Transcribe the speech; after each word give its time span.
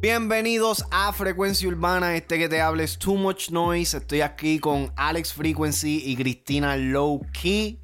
Bienvenidos 0.00 0.84
a 0.90 1.12
Frecuencia 1.12 1.66
Urbana, 1.68 2.14
este 2.14 2.38
que 2.38 2.48
te 2.48 2.60
habla 2.60 2.82
es 2.82 2.98
Too 2.98 3.14
Much 3.16 3.50
Noise. 3.50 3.98
Estoy 3.98 4.20
aquí 4.20 4.58
con 4.58 4.92
Alex 4.96 5.32
Frequency 5.32 6.02
y 6.04 6.16
Cristina 6.16 6.76
Low 6.76 7.22
Key. 7.32 7.80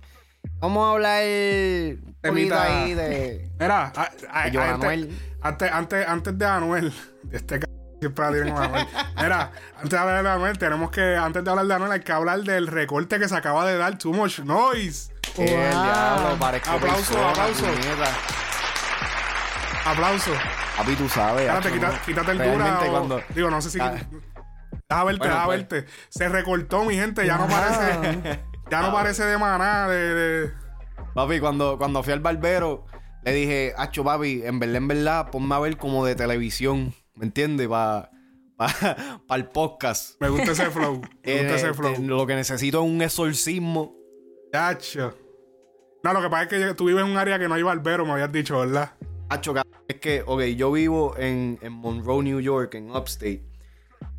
Vamos 0.59 0.87
a 0.87 0.91
hablar 0.93 1.23
un 1.25 2.17
poquito 2.23 2.55
ahí 2.59 2.95
de. 2.95 3.51
Mira, 3.59 3.93
a- 3.97 4.11
a- 4.31 4.51
De 4.51 4.59
a- 4.59 4.75
Anuel. 4.75 5.17
antes, 5.41 5.73
antes, 5.73 6.07
antes 6.07 6.39
de 6.39 6.45
Anuel, 6.47 6.93
este 7.33 7.59
c 7.61 7.67
siempre 8.01 8.25
la 8.27 8.33
tienen 8.33 8.55
con 8.55 8.63
Anuel. 8.65 8.87
Mira, 9.17 9.53
antes 9.77 9.91
de 9.91 9.99
hablar 9.99 10.23
de 10.23 10.29
Anuel, 10.31 10.59
tenemos 10.59 10.91
que, 10.91 11.17
antes 11.17 11.43
de 11.43 11.51
hablar 11.51 11.67
de 11.67 11.75
Anuel, 11.75 11.93
hay 11.93 12.01
que 12.01 12.13
hablar 12.13 12.41
del 12.43 12.67
recorte 12.67 13.19
que 13.19 13.29
se 13.29 13.35
acaba 13.37 13.65
de 13.67 13.79
dar 13.79 13.97
Too 13.97 14.13
Much 14.13 14.41
Noise. 14.41 15.10
El 15.39 15.47
diablo, 15.47 16.37
parezco 16.39 16.71
Aplauso, 16.71 17.13
persona, 17.15 17.31
aplauso. 17.31 17.65
puñeta. 17.65 18.09
Aplauso. 19.87 20.31
Papi, 20.77 20.95
tú 20.97 21.09
sabes. 21.09 21.43
Espérate, 21.49 21.69
hacho, 21.69 21.75
quita- 21.75 22.03
quítate 22.07 22.31
el 22.33 22.39
dura. 22.39 22.51
Realmente 22.57 22.89
o- 22.89 22.91
cuando- 22.91 23.21
Digo, 23.35 23.51
no 23.51 23.61
sé 23.63 23.71
si. 23.71 23.81
Ah. 23.81 23.93
Deja 24.89 25.05
verte, 25.05 25.19
Bueno, 25.19 25.35
deja 25.35 25.47
pues. 25.47 25.69
verte. 25.69 25.87
Se 26.09 26.29
recortó, 26.29 26.85
mi 26.85 26.95
gente. 26.95 27.27
Ya 27.27 27.39
no 27.39 27.47
parece. 27.49 28.41
Ya 28.71 28.81
no 28.83 28.93
parece 28.93 29.25
de 29.25 29.39
maná. 29.39 29.89
De, 29.89 30.15
de- 30.15 30.53
Papi, 31.15 31.41
cuando, 31.41 31.77
cuando 31.79 32.03
fui 32.03 32.13
al 32.13 32.21
barbero, 32.21 32.87
le 33.25 33.33
dije, 33.33 33.75
Acho, 33.77 34.05
papi, 34.05 34.43
en 34.45 34.59
verdad, 34.61 34.77
en 34.77 34.89
verdad, 34.89 35.31
ponme 35.31 35.55
a 35.55 35.59
ver 35.59 35.77
como 35.77 36.05
de 36.05 36.15
televisión. 36.15 36.95
¿Me 37.15 37.27
entiendes? 37.27 37.67
Para 37.69 38.11
pa, 38.57 39.37
el 39.37 39.47
podcast. 39.53 40.21
Me 40.21 40.29
gusta 40.29 40.53
ese 40.53 40.71
flow. 40.71 40.95
Me 40.95 40.99
gusta 41.01 41.31
Eh, 41.31 41.55
ese 41.55 41.75
flow. 41.75 41.95
te- 41.95 42.03
lo 42.03 42.27
que 42.27 42.35
necesito 42.35 42.83
es 42.85 42.89
un 42.91 43.01
exorcismo. 43.03 43.95
No, 46.03 46.13
lo 46.13 46.23
que 46.23 46.31
pasa 46.31 46.43
es 46.45 46.49
que 46.49 46.75
tú 46.75 46.87
vives 46.87 47.05
en 47.05 47.11
un 47.11 47.17
área 47.19 47.39
que 47.39 47.49
no 47.49 47.55
hay 47.55 47.63
barbero, 47.63 48.05
me 48.07 48.13
habías 48.13 48.33
dicho, 48.33 48.59
¿verdad? 48.59 48.93
Es 49.87 49.97
que, 49.97 50.23
ok, 50.27 50.43
yo 50.57 50.73
vivo 50.73 51.17
en, 51.17 51.59
en 51.63 51.73
Monroe, 51.73 52.23
New 52.23 52.41
York, 52.41 52.75
en 52.75 52.91
Upstate. 52.91 53.45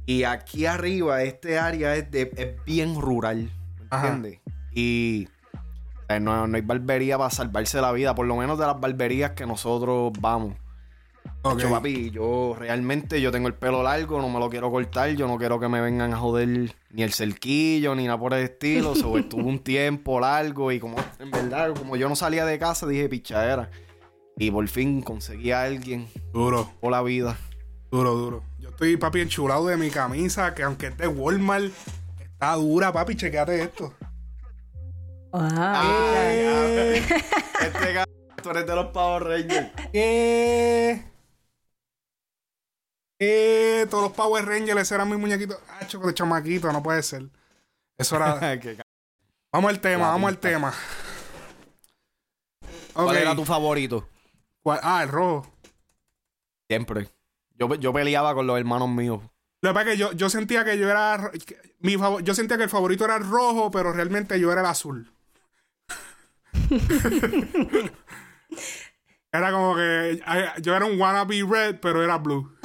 Y 0.05 0.23
aquí 0.23 0.65
arriba, 0.65 1.23
este 1.23 1.59
área 1.59 1.95
es, 1.95 2.09
de, 2.11 2.31
es 2.37 2.65
bien 2.65 2.99
rural. 2.99 3.51
¿Me 3.77 3.97
entiendes? 3.97 4.39
Y 4.73 5.27
eh, 6.07 6.19
no, 6.19 6.47
no 6.47 6.55
hay 6.55 6.61
barbería 6.61 7.17
para 7.17 7.29
salvarse 7.29 7.81
la 7.81 7.91
vida, 7.91 8.15
por 8.15 8.25
lo 8.25 8.35
menos 8.35 8.57
de 8.57 8.65
las 8.65 8.79
barberías 8.79 9.31
que 9.31 9.45
nosotros 9.45 10.11
vamos. 10.19 10.55
Ok. 11.43 11.59
Acho, 11.59 11.71
papi, 11.71 12.11
yo 12.11 12.55
realmente 12.57 13.19
yo 13.19 13.31
tengo 13.31 13.47
el 13.47 13.55
pelo 13.55 13.81
largo, 13.81 14.21
no 14.21 14.29
me 14.29 14.37
lo 14.39 14.47
quiero 14.49 14.69
cortar, 14.69 15.09
yo 15.11 15.27
no 15.27 15.37
quiero 15.37 15.59
que 15.59 15.67
me 15.67 15.81
vengan 15.81 16.13
a 16.13 16.17
joder 16.17 16.75
ni 16.91 17.01
el 17.01 17.13
cerquillo 17.13 17.95
ni 17.95 18.05
nada 18.05 18.19
por 18.19 18.33
el 18.35 18.43
estilo. 18.43 18.93
So, 18.95 19.17
estuve 19.17 19.41
un 19.43 19.57
tiempo 19.59 20.19
largo 20.19 20.71
y 20.71 20.79
como 20.79 20.97
en 21.19 21.31
verdad, 21.31 21.73
como 21.75 21.95
yo 21.95 22.07
no 22.09 22.15
salía 22.15 22.45
de 22.45 22.59
casa, 22.59 22.85
dije 22.85 23.09
pichadera. 23.09 23.71
Y 24.37 24.51
por 24.51 24.67
fin 24.67 25.01
conseguí 25.01 25.51
a 25.51 25.63
alguien 25.63 26.07
Duro, 26.31 26.69
por 26.79 26.91
la 26.91 27.01
vida. 27.01 27.37
duro, 27.91 28.13
duro. 28.13 28.43
Yo 28.59 28.69
estoy, 28.69 28.97
papi, 28.97 29.21
enchulado 29.21 29.65
de 29.67 29.77
mi 29.77 29.89
camisa, 29.89 30.53
que 30.53 30.61
aunque 30.63 30.87
es 30.87 30.97
de 30.97 31.07
Walmart, 31.07 31.71
está 32.19 32.53
dura, 32.55 32.93
papi, 32.93 33.15
chequeate 33.15 33.63
esto. 33.63 33.93
Wow. 35.31 35.43
Este 35.43 35.53
cabrón, 37.93 38.15
tú 38.41 38.49
eres 38.51 38.65
de 38.67 38.75
los 38.75 38.85
Power 38.87 39.23
Rangers. 39.23 39.67
¿Qué? 39.91 41.10
¿Qué? 43.21 43.85
Todos 43.87 44.05
los 44.05 44.13
Power 44.13 44.43
Rangers 44.43 44.91
eran 44.91 45.07
mis 45.07 45.19
muñequitos. 45.19 45.55
Ah, 45.69 45.85
choco 45.85 46.07
de 46.07 46.15
chamaquito, 46.15 46.71
no 46.73 46.81
puede 46.81 47.03
ser. 47.03 47.29
Eso 47.95 48.15
era. 48.15 48.39
Vamos 49.53 49.69
al 49.69 49.79
tema, 49.79 50.07
vamos 50.07 50.29
al 50.29 50.39
tema. 50.39 50.73
¿Cuál 52.93 53.17
era 53.17 53.35
tu 53.35 53.45
favorito? 53.45 54.07
¿Cuál? 54.63 54.79
Ah, 54.81 55.03
el 55.03 55.09
rojo. 55.09 55.53
Siempre. 56.67 57.09
Yo, 57.59 57.75
yo 57.75 57.93
peleaba 57.93 58.33
con 58.33 58.47
los 58.47 58.57
hermanos 58.57 58.89
míos. 58.89 59.21
Lo 59.61 59.69
que 59.69 59.73
pasa 59.73 59.91
es 59.91 59.91
que 59.91 59.97
yo, 59.97 60.13
yo 60.13 60.29
sentía 60.29 60.65
que 60.65 60.79
yo 60.79 60.89
era. 60.89 61.29
que 61.45 61.75
Mi 61.79 61.97
favor- 61.97 62.23
yo 62.23 62.33
sentía 62.33 62.57
que 62.57 62.63
el 62.63 62.69
favorito 62.69 63.05
era 63.05 63.17
el 63.17 63.29
rojo, 63.29 63.69
pero 63.69 63.93
realmente 63.93 64.39
yo 64.39 64.51
era 64.51 64.61
el 64.61 64.67
azul. 64.67 65.13
era 69.31 69.51
como 69.51 69.75
que 69.75 70.21
ay, 70.25 70.45
yo 70.61 70.75
era 70.75 70.85
un 70.85 70.99
wannabe 70.99 71.43
red, 71.47 71.79
pero 71.79 72.01
era 72.03 72.17
blue. 72.17 72.57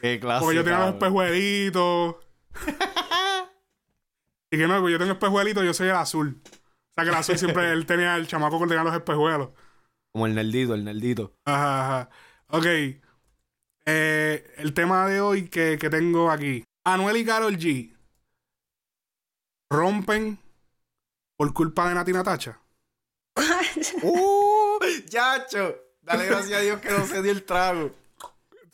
Qué 0.00 0.20
clase. 0.20 0.44
Porque 0.44 0.56
yo 0.56 0.64
tenía 0.64 0.80
los 0.80 0.94
espejuelitos. 0.94 2.16
y 4.50 4.58
que 4.58 4.66
no, 4.66 4.80
pues 4.80 4.92
yo 4.92 4.98
tengo 4.98 5.12
espejuelitos, 5.12 5.64
yo 5.64 5.74
soy 5.74 5.88
el 5.88 5.96
azul. 5.96 6.40
O 6.44 6.48
sea 6.94 7.04
que 7.04 7.10
el 7.10 7.16
azul 7.16 7.38
siempre 7.38 7.72
él 7.72 7.86
tenía 7.86 8.16
el 8.16 8.26
chamaco 8.26 8.58
que 8.60 8.66
tenía 8.66 8.84
los 8.84 8.94
espejuelos. 8.94 9.50
Como 10.12 10.26
el 10.26 10.34
nerdito, 10.34 10.74
el 10.74 10.84
nerdito. 10.84 11.34
Ajá, 11.44 11.84
ajá. 11.84 12.10
Ok. 12.48 12.66
Eh, 13.88 14.54
el 14.56 14.74
tema 14.74 15.06
de 15.06 15.20
hoy 15.20 15.48
que, 15.48 15.78
que 15.78 15.90
tengo 15.90 16.30
aquí. 16.30 16.64
Anuel 16.84 17.16
y 17.18 17.24
Carol 17.24 17.56
G. 17.56 17.94
Rompen 19.70 20.38
por 21.36 21.52
culpa 21.52 21.88
de 21.88 21.94
Nati 21.94 22.12
Natacha. 22.12 22.60
¡Uh! 24.02 24.78
¡Yacho! 25.08 25.76
Dale 26.00 26.26
gracias 26.26 26.58
a 26.58 26.62
Dios 26.62 26.80
que 26.80 26.90
no 26.90 27.04
se 27.04 27.22
dio 27.22 27.32
el 27.32 27.42
trago. 27.42 27.90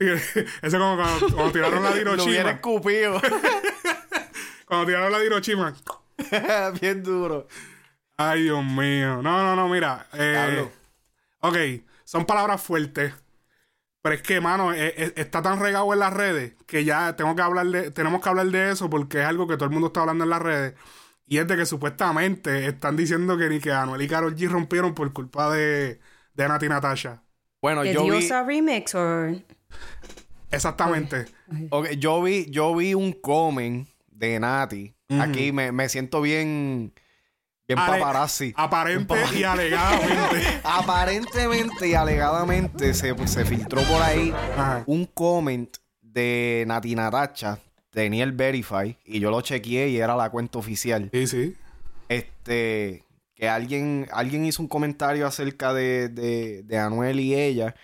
Eso 0.10 0.40
es 0.62 0.74
como 0.74 0.96
cuando, 0.96 1.26
cuando 1.34 1.52
tiraron 1.52 1.82
la 1.82 1.90
Lo 2.16 2.24
hubiera 2.24 2.50
Hiroshima. 2.50 2.50
escupido. 2.50 3.20
Cuando 4.66 4.86
tiraron 4.86 5.12
la 5.12 5.22
Hiroshima. 5.24 5.74
Bien 6.80 7.02
duro. 7.02 7.46
Ay, 8.16 8.44
Dios 8.44 8.64
mío. 8.64 9.22
No, 9.22 9.42
no, 9.42 9.56
no, 9.56 9.68
mira. 9.68 10.06
eh, 10.14 10.66
ok, 11.40 11.56
son 12.04 12.24
palabras 12.24 12.62
fuertes. 12.62 13.12
Pero 14.02 14.14
es 14.16 14.22
que, 14.22 14.40
mano, 14.40 14.72
eh, 14.72 14.94
eh, 14.96 15.12
está 15.16 15.42
tan 15.42 15.60
regado 15.60 15.92
en 15.92 15.98
las 16.00 16.12
redes 16.12 16.54
que 16.66 16.84
ya 16.84 17.14
tengo 17.16 17.36
que 17.36 17.42
hablar 17.42 17.66
de, 17.66 17.90
tenemos 17.92 18.20
que 18.22 18.28
hablar 18.28 18.46
de 18.46 18.70
eso 18.70 18.90
porque 18.90 19.20
es 19.20 19.26
algo 19.26 19.46
que 19.46 19.54
todo 19.56 19.66
el 19.66 19.70
mundo 19.70 19.88
está 19.88 20.00
hablando 20.00 20.24
en 20.24 20.30
las 20.30 20.42
redes. 20.42 20.74
Y 21.26 21.38
es 21.38 21.46
de 21.46 21.56
que 21.56 21.66
supuestamente 21.66 22.66
están 22.66 22.96
diciendo 22.96 23.38
que 23.38 23.48
ni 23.48 23.60
que 23.60 23.72
Anuel 23.72 24.02
y 24.02 24.08
Karol 24.08 24.34
G 24.34 24.48
rompieron 24.48 24.94
por 24.94 25.12
culpa 25.12 25.50
de, 25.54 26.00
de 26.34 26.48
Nati 26.48 26.68
Natasha. 26.68 27.22
Bueno, 27.60 27.82
¿De 27.82 27.92
yo 27.94 28.02
vi, 28.04 28.10
Diosa 28.10 28.42
Remix 28.42 28.94
o...? 28.94 29.28
Exactamente. 30.50 31.26
ok, 31.70 31.90
yo 31.92 32.22
vi, 32.22 32.46
yo 32.50 32.74
vi 32.74 32.94
un 32.94 33.12
comment 33.12 33.88
de 34.10 34.38
Nati. 34.40 34.94
Aquí 35.20 35.52
me, 35.52 35.72
me 35.72 35.88
siento 35.90 36.22
bien, 36.22 36.92
bien 37.68 37.78
Ale- 37.78 37.98
paparazzi. 38.00 38.52
Aparente 38.56 39.14
y 39.36 39.42
alegadamente. 39.44 40.60
Aparentemente 40.64 41.88
y 41.88 41.94
alegadamente 41.94 42.94
se, 42.94 43.14
se 43.28 43.44
filtró 43.44 43.82
por 43.82 44.00
ahí 44.02 44.32
Ajá. 44.56 44.84
un 44.86 45.04
comment 45.06 45.74
de 46.00 46.64
Nati 46.66 46.94
Natacha. 46.94 47.58
Tenía 47.90 48.24
el 48.24 48.32
Verify 48.32 48.96
y 49.04 49.20
yo 49.20 49.30
lo 49.30 49.42
chequeé 49.42 49.88
y 49.90 49.98
era 49.98 50.16
la 50.16 50.30
cuenta 50.30 50.58
oficial. 50.58 51.10
Sí, 51.12 51.26
sí. 51.26 51.56
este 52.08 53.04
que 53.34 53.48
alguien 53.50 54.06
alguien 54.12 54.46
hizo 54.46 54.62
un 54.62 54.68
comentario 54.68 55.26
acerca 55.26 55.74
de, 55.74 56.08
de, 56.08 56.62
de 56.62 56.78
Anuel 56.78 57.20
y 57.20 57.34
ella 57.34 57.74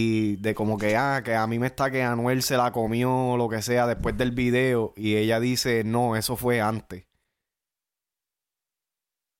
y 0.00 0.36
de 0.36 0.54
como 0.54 0.78
que 0.78 0.96
ah 0.96 1.22
que 1.24 1.34
a 1.34 1.46
mí 1.48 1.58
me 1.58 1.66
está 1.66 1.90
que 1.90 2.02
Anuel 2.04 2.42
se 2.42 2.56
la 2.56 2.70
comió 2.70 3.10
o 3.32 3.36
lo 3.36 3.48
que 3.48 3.62
sea 3.62 3.86
después 3.88 4.16
del 4.16 4.30
video 4.30 4.92
y 4.96 5.16
ella 5.16 5.40
dice 5.40 5.82
no 5.84 6.14
eso 6.14 6.36
fue 6.36 6.60
antes 6.60 7.04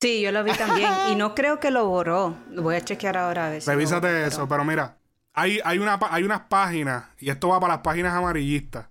Sí, 0.00 0.22
yo 0.22 0.30
lo 0.30 0.44
vi 0.44 0.52
también. 0.52 0.88
Y 1.10 1.16
no 1.16 1.34
creo 1.34 1.58
que 1.58 1.72
lo 1.72 1.84
borró. 1.88 2.36
Lo 2.50 2.62
voy 2.62 2.76
a 2.76 2.80
chequear 2.80 3.16
ahora 3.16 3.48
a 3.48 3.50
ver 3.50 3.62
si 3.62 3.66
lo 3.68 3.72
Revísate 3.74 4.06
borró, 4.06 4.18
eso, 4.26 4.36
pero- 4.36 4.48
pero 4.48 4.64
mira, 4.64 4.96
hay, 5.34 5.58
hay, 5.64 5.78
una, 5.80 5.98
pa- 5.98 6.14
hay 6.14 6.22
unas 6.22 6.42
páginas, 6.42 7.04
y 7.18 7.30
esto 7.30 7.48
va 7.48 7.58
para 7.58 7.74
las 7.74 7.82
páginas 7.82 8.12
amarillistas. 8.14 8.86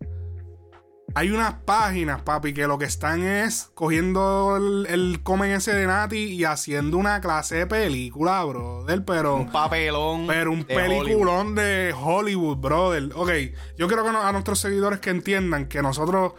Hay 1.17 1.31
unas 1.31 1.55
páginas, 1.65 2.21
papi, 2.21 2.53
que 2.53 2.67
lo 2.67 2.77
que 2.77 2.85
están 2.85 3.23
es 3.23 3.71
cogiendo 3.73 4.55
el, 4.55 4.85
el 4.85 5.23
comen 5.23 5.49
ese 5.49 5.73
de 5.73 5.87
Nati 5.87 6.15
y 6.25 6.43
haciendo 6.43 6.95
una 6.95 7.21
clase 7.21 7.55
de 7.55 7.65
película, 7.65 8.43
brother, 8.43 9.03
pero... 9.03 9.37
un 9.37 9.51
papelón 9.51 10.27
Pero 10.27 10.51
un 10.51 10.67
de 10.67 10.75
Hollywood. 10.75 11.03
peliculón 11.05 11.55
de 11.55 11.95
Hollywood, 11.99 12.57
brother. 12.57 13.09
Ok, 13.15 13.31
yo 13.79 13.87
quiero 13.87 14.05
que 14.05 14.11
no- 14.11 14.21
a 14.21 14.31
nuestros 14.31 14.59
seguidores 14.59 14.99
que 14.99 15.09
entiendan 15.09 15.65
que 15.65 15.81
nosotros, 15.81 16.33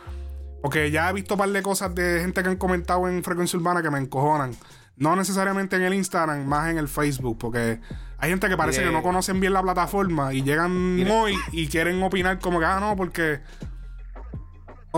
porque 0.62 0.92
ya 0.92 1.10
he 1.10 1.12
visto 1.12 1.34
un 1.34 1.38
par 1.38 1.48
de 1.48 1.60
cosas 1.60 1.92
de 1.96 2.20
gente 2.20 2.40
que 2.44 2.48
han 2.48 2.56
comentado 2.56 3.08
en 3.08 3.24
Frecuencia 3.24 3.58
Urbana 3.58 3.82
que 3.82 3.90
me 3.90 3.98
encojonan. 3.98 4.52
No 4.96 5.16
necesariamente 5.16 5.74
en 5.74 5.82
el 5.82 5.94
Instagram, 5.94 6.46
más 6.46 6.70
en 6.70 6.78
el 6.78 6.86
Facebook, 6.86 7.36
porque 7.36 7.80
hay 8.16 8.30
gente 8.30 8.48
que 8.48 8.56
parece 8.56 8.84
que 8.84 8.92
no 8.92 9.02
conocen 9.02 9.40
bien 9.40 9.54
la 9.54 9.62
plataforma 9.62 10.32
y 10.32 10.42
llegan 10.44 11.04
hoy 11.10 11.34
y 11.50 11.66
quieren 11.66 12.00
opinar 12.00 12.38
como 12.38 12.60
que, 12.60 12.64
ah, 12.66 12.78
no, 12.78 12.94
porque... 12.94 13.40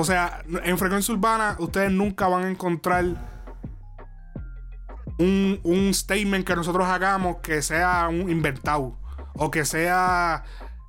O 0.01 0.05
sea, 0.05 0.43
en 0.65 0.79
Frecuencia 0.79 1.13
Urbana 1.13 1.57
ustedes 1.59 1.93
nunca 1.93 2.27
van 2.27 2.45
a 2.45 2.51
encontrar 2.51 3.05
un, 5.19 5.61
un 5.63 5.93
statement 5.93 6.47
que 6.47 6.57
nosotros 6.57 6.87
hagamos 6.89 7.37
que 7.43 7.61
sea 7.61 8.09
un 8.09 8.31
inventado. 8.31 8.99
O 9.35 9.51
que 9.51 9.67
sea. 9.67 10.43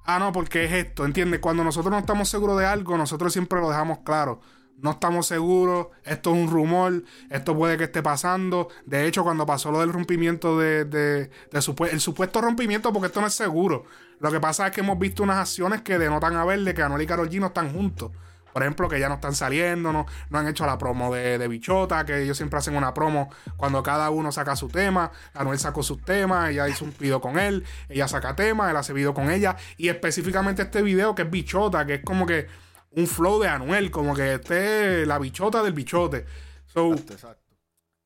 Ah, 0.05 0.17
no, 0.17 0.31
porque 0.31 0.63
es 0.63 0.71
esto, 0.71 1.03
¿entiendes? 1.03 1.41
Cuando 1.41 1.61
nosotros 1.63 1.91
no 1.91 1.99
estamos 1.99 2.29
seguros 2.29 2.57
de 2.57 2.65
algo, 2.65 2.97
nosotros 2.97 3.33
siempre 3.33 3.59
lo 3.59 3.69
dejamos 3.69 3.99
claro. 3.99 4.39
no 4.77 4.91
estamos 4.91 5.27
seguros, 5.27 5.87
esto 6.05 6.33
es 6.33 6.37
un 6.37 6.49
rumor, 6.49 7.03
esto 7.29 7.55
puede 7.55 7.77
que 7.77 7.83
esté 7.83 8.01
pasando. 8.01 8.69
De 8.85 9.05
hecho, 9.07 9.23
cuando 9.23 9.45
pasó 9.45 9.71
lo 9.71 9.81
del 9.81 9.91
rompimiento 9.91 10.57
de, 10.57 10.85
de, 10.85 11.29
el 11.51 11.99
supuesto 11.99 12.41
rompimiento, 12.41 12.93
porque 12.93 13.07
esto 13.07 13.19
no 13.19 13.27
es 13.27 13.33
seguro, 13.33 13.83
lo 14.19 14.31
que 14.31 14.39
pasa 14.39 14.67
es 14.67 14.73
que 14.73 14.79
hemos 14.79 14.97
visto 14.97 15.21
unas 15.21 15.37
acciones 15.37 15.81
que 15.81 15.99
denotan 15.99 16.35
a 16.37 16.45
ver 16.45 16.61
de 16.61 16.73
que 16.73 16.81
Anuel 16.81 17.01
y 17.01 17.07
Karol 17.07 17.29
G 17.29 17.39
no 17.41 17.47
están 17.47 17.73
juntos. 17.73 18.11
Por 18.53 18.63
ejemplo, 18.63 18.89
que 18.89 18.99
ya 18.99 19.09
no 19.09 19.15
están 19.15 19.35
saliendo, 19.35 19.91
no, 19.91 20.05
no 20.29 20.39
han 20.39 20.47
hecho 20.47 20.65
la 20.65 20.77
promo 20.77 21.13
de, 21.13 21.37
de, 21.37 21.47
Bichota, 21.47 22.05
que 22.05 22.23
ellos 22.23 22.37
siempre 22.37 22.59
hacen 22.59 22.75
una 22.75 22.93
promo 22.93 23.29
cuando 23.57 23.81
cada 23.83 24.09
uno 24.09 24.31
saca 24.31 24.55
su 24.55 24.67
tema. 24.67 25.11
Anuel 25.33 25.59
sacó 25.59 25.83
sus 25.83 26.01
temas, 26.03 26.49
ella 26.49 26.67
hizo 26.67 26.85
un 26.85 26.93
video 26.99 27.21
con 27.21 27.39
él, 27.39 27.65
ella 27.89 28.07
saca 28.07 28.35
temas, 28.35 28.71
él 28.71 28.77
hace 28.77 28.93
video 28.93 29.13
con 29.13 29.31
ella. 29.31 29.55
Y 29.77 29.89
específicamente 29.89 30.63
este 30.63 30.81
video 30.81 31.15
que 31.15 31.23
es 31.23 31.29
Bichota, 31.29 31.85
que 31.85 31.95
es 31.95 32.03
como 32.03 32.25
que 32.25 32.47
un 32.91 33.07
flow 33.07 33.39
de 33.41 33.47
Anuel, 33.47 33.91
como 33.91 34.15
que 34.15 34.35
esté 34.35 35.05
la 35.05 35.19
bichota 35.19 35.63
del 35.63 35.73
bichote. 35.73 36.25
So, 36.65 36.95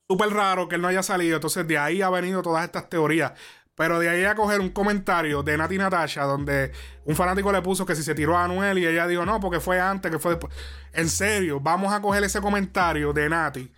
Súper 0.07 0.29
raro 0.29 0.67
que 0.67 0.75
él 0.75 0.81
no 0.81 0.87
haya 0.87 1.01
salido. 1.01 1.35
Entonces 1.35 1.67
de 1.67 1.77
ahí 1.77 2.01
ha 2.01 2.09
venido 2.09 2.41
todas 2.41 2.63
estas 2.63 2.89
teorías. 2.89 3.33
Pero 3.75 3.99
de 3.99 4.09
ahí 4.09 4.23
a 4.23 4.35
coger 4.35 4.61
un 4.61 4.69
comentario 4.69 5.43
de 5.43 5.57
Nati 5.57 5.77
Natasha 5.77 6.23
donde 6.23 6.71
un 7.03 7.15
fanático 7.15 7.51
le 7.51 7.61
puso 7.61 7.85
que 7.85 7.95
si 7.95 8.03
se 8.03 8.15
tiró 8.15 8.37
a 8.37 8.45
Anuel 8.45 8.77
y 8.77 8.87
ella 8.87 9.05
dijo 9.05 9.25
no, 9.25 9.39
porque 9.41 9.59
fue 9.59 9.79
antes, 9.79 10.09
que 10.09 10.17
fue 10.17 10.31
después. 10.31 10.53
En 10.93 11.09
serio, 11.09 11.59
vamos 11.59 11.93
a 11.93 12.01
coger 12.01 12.23
ese 12.23 12.39
comentario 12.39 13.11
de 13.11 13.27
Nati 13.27 13.71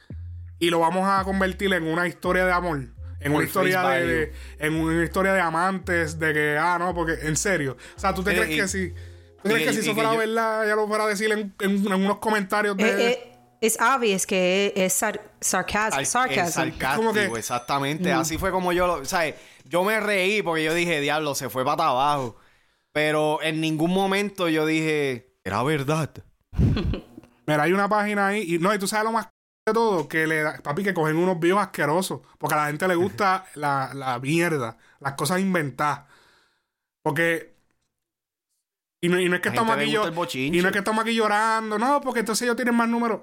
y 0.59 0.69
lo 0.69 0.79
vamos 0.79 1.07
a 1.07 1.23
convertir 1.23 1.73
en 1.73 1.83
una 1.83 2.07
historia 2.07 2.45
de 2.45 2.51
amor. 2.51 2.87
En 3.19 3.33
una 3.33 3.43
historia 3.43 3.81
de, 3.81 4.31
en 4.59 4.75
una 4.75 5.03
historia 5.03 5.33
de 5.33 5.41
amantes, 5.41 6.19
de 6.19 6.33
que, 6.33 6.57
ah, 6.57 6.77
no, 6.77 6.93
porque, 6.93 7.13
en 7.27 7.35
serio. 7.35 7.75
O 7.95 7.99
sea, 7.99 8.13
¿tú 8.13 8.23
te 8.23 8.35
crees 8.35 8.49
que 8.49 8.67
si, 8.67 8.89
¿tú 9.41 9.49
crees 9.49 9.67
que 9.67 9.73
si 9.73 9.79
eso 9.79 9.95
fuera 9.95 10.15
verdad, 10.15 10.67
ya 10.67 10.75
lo 10.75 10.87
fuera 10.87 11.05
a 11.05 11.07
decir 11.07 11.31
en, 11.31 11.53
en, 11.59 11.93
unos 11.93 12.19
comentarios 12.19 12.77
de. 12.77 12.83
Eh, 12.83 13.11
eh, 13.11 13.33
es 13.59 13.77
obvio 13.81 14.15
que 14.27 14.71
es 14.75 14.93
sarcasmo. 15.41 16.05
sarcástico, 16.05 17.37
exactamente. 17.37 18.13
Mm. 18.13 18.19
Así 18.19 18.37
fue 18.37 18.51
como 18.51 18.71
yo 18.71 18.85
lo. 18.85 19.03
¿sabes? 19.03 19.33
Yo 19.69 19.83
me 19.83 19.99
reí 19.99 20.41
porque 20.41 20.63
yo 20.63 20.73
dije, 20.73 21.01
diablo, 21.01 21.35
se 21.35 21.49
fue 21.49 21.63
para 21.65 21.89
abajo. 21.89 22.37
Pero 22.91 23.41
en 23.43 23.61
ningún 23.61 23.91
momento 23.91 24.49
yo 24.49 24.65
dije, 24.65 25.35
era 25.43 25.61
verdad. 25.63 26.11
Mira, 27.47 27.63
hay 27.63 27.73
una 27.73 27.87
página 27.87 28.27
ahí. 28.27 28.55
Y 28.55 28.59
no, 28.59 28.73
y 28.73 28.79
tú 28.79 28.87
sabes 28.87 29.05
lo 29.05 29.11
más 29.11 29.29
de 29.65 29.73
todo, 29.73 30.07
que 30.07 30.27
le 30.27 30.41
da, 30.41 30.59
papi, 30.63 30.83
que 30.83 30.93
cogen 30.93 31.17
unos 31.17 31.39
videos 31.39 31.59
asquerosos. 31.59 32.21
Porque 32.37 32.55
a 32.55 32.57
la 32.57 32.67
gente 32.67 32.87
le 32.87 32.95
gusta 32.95 33.45
la, 33.55 33.91
la 33.93 34.19
mierda, 34.19 34.77
las 34.99 35.13
cosas 35.13 35.39
inventadas. 35.39 36.05
Porque. 37.03 37.55
Y 39.01 39.09
no, 39.09 39.19
y 39.19 39.29
no 39.29 39.35
es 39.35 39.41
que 39.41 39.49
estamos 39.49 39.75
aquí 39.75 39.91
y 39.93 40.61
no 40.61 40.67
es 40.67 40.73
que 40.73 40.79
estamos 40.79 41.03
aquí 41.03 41.13
llorando, 41.13 41.77
no, 41.77 42.01
porque 42.01 42.21
entonces 42.21 42.41
ellos 42.43 42.55
tienen 42.55 42.73
más 42.73 42.89
números. 42.89 43.21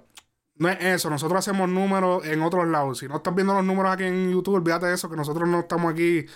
No 0.57 0.69
es 0.69 0.79
eso, 0.81 1.11
nosotros 1.11 1.41
hacemos 1.41 1.69
números 1.69 2.25
en 2.27 2.43
otros 2.43 2.67
lados. 2.69 2.99
Si 2.99 3.09
no 3.09 3.17
estás 3.17 3.35
viendo 3.35 3.55
los 3.55 3.65
números 3.65 3.93
aquí 3.93 4.05
en 4.05 4.31
YouTube, 4.31 4.55
olvídate 4.55 4.87
de 4.87 4.95
eso, 4.95 5.11
que 5.11 5.17
nosotros 5.17 5.49
no 5.49 5.61
estamos 5.61 5.93
aquí. 5.93 6.27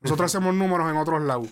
Nosotros 0.00 0.26
hacemos 0.34 0.54
números 0.54 0.88
en 0.90 0.96
otros 0.96 1.22
lados. 1.22 1.48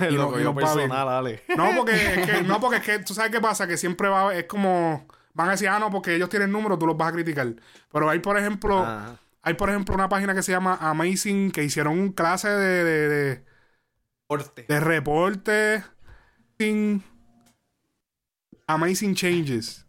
lo 0.00 0.32
que 0.32 0.42
yo 0.42 0.54
personal, 0.54 1.08
Ale. 1.08 1.42
No, 1.56 1.70
porque 1.76 1.92
es 1.92 2.26
que, 2.26 2.42
no, 2.46 2.60
porque 2.60 2.76
es 2.76 2.82
que 2.82 2.98
tú 3.00 3.12
sabes 3.14 3.30
qué 3.30 3.40
pasa, 3.40 3.66
que 3.66 3.76
siempre 3.76 4.08
va, 4.08 4.34
es 4.34 4.44
como 4.44 5.06
van 5.34 5.48
a 5.48 5.52
decir, 5.52 5.68
ah, 5.68 5.78
no, 5.78 5.90
porque 5.90 6.14
ellos 6.14 6.30
tienen 6.30 6.50
números, 6.50 6.78
tú 6.78 6.86
los 6.86 6.96
vas 6.96 7.10
a 7.10 7.12
criticar. 7.12 7.54
Pero 7.92 8.08
hay, 8.08 8.20
por 8.20 8.38
ejemplo, 8.38 8.86
hay, 9.42 9.54
por 9.54 9.68
ejemplo, 9.68 9.94
una 9.94 10.08
página 10.08 10.34
que 10.34 10.42
se 10.42 10.52
llama 10.52 10.78
Amazing, 10.80 11.50
que 11.50 11.62
hicieron 11.62 11.98
un 11.98 12.12
clase 12.12 12.48
de, 12.48 12.84
de, 12.84 13.08
de, 13.08 13.44
de 14.66 14.80
reporte. 14.80 15.84
Amazing 18.66 19.14
Changes. 19.14 19.85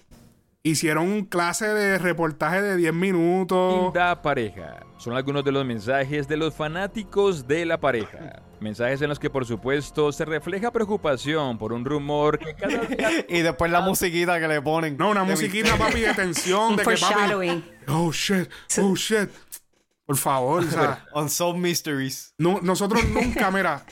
Hicieron 0.68 1.08
un 1.08 1.24
clase 1.24 1.66
de 1.66 1.98
reportaje 1.98 2.62
de 2.62 2.75
10 2.75 2.94
minutos. 2.94 3.84
Linda 3.84 4.22
pareja. 4.22 4.86
Son 4.98 5.16
algunos 5.16 5.46
de 5.46 5.54
los 5.54 5.66
mensajes 5.66 6.28
de 6.28 6.36
los 6.36 6.54
fanáticos 6.54 7.48
de 7.48 7.66
la 7.66 7.80
pareja. 7.80 8.42
Mensajes 8.60 9.02
en 9.02 9.08
los 9.08 9.18
que, 9.18 9.30
por 9.30 9.46
supuesto, 9.46 10.12
se 10.12 10.25
refleja 10.25 10.69
preocupación 10.72 11.58
por 11.58 11.72
un 11.72 11.86
rumor 11.86 12.38
que 12.38 12.54
cada 12.54 12.81
y 13.30 13.42
después 13.44 13.72
la 13.72 13.80
musiquita 13.80 14.42
que 14.42 14.48
le 14.50 14.62
ponen. 14.62 14.98
No, 14.98 15.12
una 15.12 15.24
musiquita, 15.24 15.78
papi, 15.78 16.02
de 16.02 16.14
tensión. 16.14 16.75
de 16.75 16.84
que 16.84 16.98
papi... 16.98 17.64
Oh, 17.88 18.12
shit. 18.12 18.50
Oh, 18.81 18.94
shit. 18.94 19.30
Por 20.06 20.18
favor, 20.18 20.66
o 20.66 20.69
sea... 20.69 21.06
Unsolved 21.14 21.62
Mysteries. 21.62 22.34
No, 22.38 22.60
nosotros 22.62 23.06
nunca, 23.06 23.50
mira... 23.52 23.86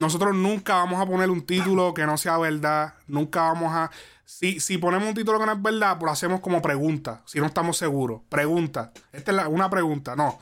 Nosotros 0.00 0.34
nunca 0.34 0.74
vamos 0.74 1.00
a 1.00 1.06
poner 1.06 1.30
un 1.30 1.46
título 1.46 1.94
que 1.94 2.04
no 2.04 2.18
sea 2.18 2.36
verdad. 2.38 2.94
Nunca 3.06 3.42
vamos 3.42 3.72
a 3.72 3.90
si, 4.26 4.58
si 4.58 4.76
ponemos 4.76 5.08
un 5.08 5.14
título 5.14 5.38
que 5.38 5.46
no 5.46 5.52
es 5.52 5.62
verdad, 5.62 5.98
pues 5.98 6.06
lo 6.06 6.10
hacemos 6.10 6.40
como 6.40 6.60
pregunta, 6.60 7.22
si 7.26 7.38
no 7.38 7.46
estamos 7.46 7.78
seguros. 7.78 8.22
Pregunta. 8.28 8.92
Esta 9.12 9.30
es 9.30 9.46
una 9.48 9.70
pregunta, 9.70 10.16
no. 10.16 10.40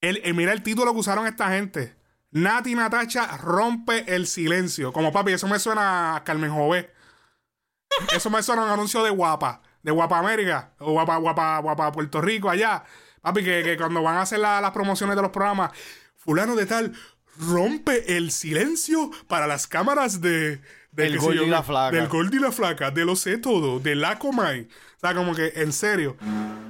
El, 0.00 0.34
mira 0.34 0.52
el 0.52 0.64
título 0.64 0.92
que 0.92 0.98
usaron 0.98 1.28
esta 1.28 1.48
gente. 1.50 1.94
Nati 2.32 2.74
Natacha 2.74 3.36
rompe 3.36 4.04
el 4.12 4.26
silencio. 4.26 4.92
Como 4.92 5.12
papi, 5.12 5.32
eso 5.32 5.46
me 5.46 5.60
suena 5.60 6.16
a 6.16 6.24
Carmen 6.24 6.50
Jové. 6.50 6.92
Eso 8.12 8.30
me 8.30 8.42
suena 8.42 8.62
a 8.62 8.64
un 8.64 8.72
anuncio 8.72 9.04
de 9.04 9.10
Guapa. 9.10 9.62
De 9.84 9.92
Guapa 9.92 10.18
América. 10.18 10.72
O 10.80 10.92
Guapa, 10.92 11.18
Guapa, 11.18 11.60
Guapa 11.60 11.92
Puerto 11.92 12.20
Rico, 12.20 12.50
allá. 12.50 12.82
Papi, 13.22 13.44
que, 13.44 13.76
cuando 13.78 14.02
van 14.02 14.16
a 14.16 14.22
hacer 14.22 14.40
las 14.40 14.72
promociones 14.72 15.14
de 15.14 15.22
los 15.22 15.30
programas, 15.30 15.70
fulano 16.16 16.56
de 16.56 16.66
tal 16.66 16.92
rompe 17.38 18.16
el 18.16 18.32
silencio 18.32 19.12
para 19.28 19.46
las 19.46 19.68
cámaras 19.68 20.20
de, 20.20 20.60
del 21.02 21.18
Gold 21.18 21.42
y 21.42 21.46
la 21.46 21.62
Flaca. 21.62 21.96
Del 21.96 22.08
Gold 22.08 22.34
y 22.34 22.38
la 22.38 22.52
Flaca, 22.52 22.90
de 22.90 23.04
lo 23.04 23.16
sé 23.16 23.38
todo, 23.38 23.78
de 23.80 23.94
la 23.94 24.18
Comay. 24.18 24.62
O 24.62 25.00
sea, 25.00 25.14
como 25.14 25.34
que, 25.34 25.52
en 25.56 25.72
serio, 25.72 26.16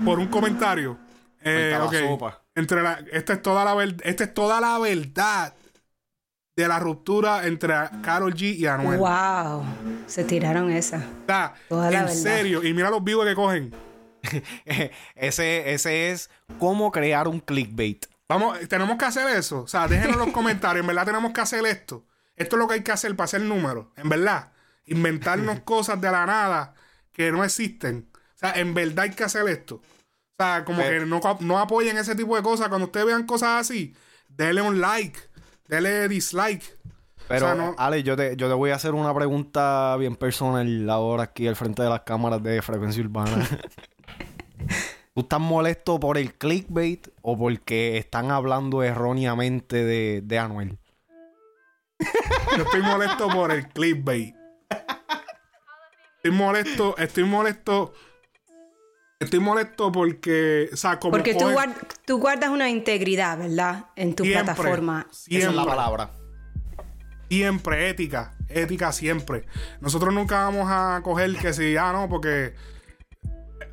por 0.05 0.19
un 0.19 0.29
comentario. 0.29 0.99
Eh, 1.41 1.79
Entre 2.55 2.83
la, 2.83 3.01
esta, 3.13 3.35
es 3.35 3.43
toda 3.43 3.65
la 3.65 3.85
esta 4.03 4.25
es 4.25 4.35
toda 4.35 4.61
la 4.61 4.79
verdad 4.79 5.55
de 6.57 6.67
la 6.67 6.81
ruptura 6.81 7.47
entre 7.47 7.73
Carol 8.03 8.35
G 8.35 8.57
y 8.57 8.67
Anuel. 8.67 8.99
Wow, 8.99 9.65
se 10.07 10.25
tiraron 10.25 10.71
esa. 10.71 11.01
Toda 11.69 11.93
en 11.93 12.09
serio, 12.09 12.65
y 12.65 12.75
mira 12.75 12.91
los 12.91 13.03
vivos 13.05 13.25
que 13.25 13.35
cogen. 13.37 13.73
ese, 15.15 15.73
ese 15.73 16.11
es 16.11 16.29
cómo 16.59 16.91
crear 16.91 17.29
un 17.29 17.39
clickbait. 17.39 18.07
Vamos, 18.29 18.59
tenemos 18.69 18.99
que 18.99 19.05
hacer 19.05 19.29
eso. 19.39 19.63
O 19.63 19.69
sea, 19.69 19.87
déjenos 19.87 20.17
los 20.17 20.29
comentarios. 20.31 20.83
En 20.83 20.89
verdad 20.89 21.07
tenemos 21.07 21.33
que 21.33 21.41
hacer 21.41 21.65
esto. 21.65 22.05
Esto 22.39 22.57
es 22.57 22.61
lo 22.61 22.69
que 22.69 22.75
hay 22.75 22.83
que 22.83 22.93
hacer 22.93 23.15
para 23.17 23.25
hacer 23.25 23.43
números, 23.43 23.87
en 23.97 24.09
verdad. 24.09 24.53
Inventarnos 24.87 25.61
cosas 25.65 26.01
de 26.01 26.11
la 26.11 26.27
nada 26.27 26.75
que 27.13 27.33
no 27.33 27.45
existen. 27.45 28.09
O 28.15 28.39
sea, 28.39 28.53
en 28.53 28.75
verdad 28.75 29.01
hay 29.01 29.11
que 29.11 29.25
hacer 29.25 29.47
esto. 29.49 29.77
O 29.77 29.83
sea, 30.39 30.65
como 30.65 30.83
que 30.83 31.01
no, 31.01 31.59
apoyen 31.59 31.99
ese 31.99 32.15
tipo 32.15 32.37
de 32.37 32.43
cosas. 32.43 32.69
Cuando 32.69 32.87
ustedes 32.87 33.07
vean 33.07 33.27
cosas 33.27 33.61
así, 33.61 33.95
denle 34.29 34.63
un 34.63 34.81
like, 34.81 35.19
denle 35.67 36.09
dislike. 36.09 36.79
Pero, 37.27 37.75
Ale, 37.77 38.03
yo 38.03 38.17
te, 38.17 38.37
yo 38.37 38.49
te 38.49 38.55
voy 38.55 38.71
a 38.71 38.77
hacer 38.77 38.95
una 38.95 39.13
pregunta 39.13 39.97
bien 39.99 40.17
personal 40.17 40.89
ahora 40.89 41.25
aquí 41.25 41.47
al 41.47 41.57
frente 41.57 41.83
de 41.83 41.91
las 41.91 42.01
cámaras 42.03 42.43
de 42.43 42.63
frecuencia 42.63 43.03
urbana. 43.03 43.47
¿Tú 45.15 45.23
estás 45.23 45.41
molesto 45.41 45.99
por 45.99 46.17
el 46.17 46.35
clickbait 46.35 47.09
o 47.21 47.37
porque 47.37 47.99
están 47.99 48.31
hablando 48.31 48.85
erróneamente 48.85 49.85
de, 49.85 50.23
de 50.23 50.39
Anuel? 50.39 50.79
Yo 52.57 52.65
estoy 52.65 52.83
molesto 52.83 53.29
por 53.29 53.51
el 53.51 53.69
clickbait. 53.69 54.35
Estoy 56.17 56.31
molesto, 56.33 56.97
estoy 56.99 57.25
molesto. 57.25 57.93
Estoy 59.21 59.41
molesto 59.41 59.91
porque, 59.91 60.69
o 60.73 60.77
sea, 60.77 60.99
como 61.01 61.11
Porque 61.11 61.35
tú, 62.05 62.19
guardas 62.19 62.51
una 62.51 62.71
integridad, 62.71 63.39
¿verdad? 63.39 63.87
En 63.97 64.15
tu 64.15 64.23
plataforma. 64.23 65.09
Siempre, 65.11 65.39
Esa 65.39 65.51
es 65.51 65.57
la 65.57 65.65
palabra. 65.65 66.13
Siempre, 67.29 67.91
ética. 67.91 68.37
Ética 68.49 68.93
siempre. 68.93 69.45
Nosotros 69.81 70.15
nunca 70.15 70.45
vamos 70.45 70.67
a 70.69 71.01
coger 71.03 71.37
que 71.37 71.53
si, 71.53 71.77
ah, 71.77 71.93
no, 71.93 72.09
porque 72.09 72.55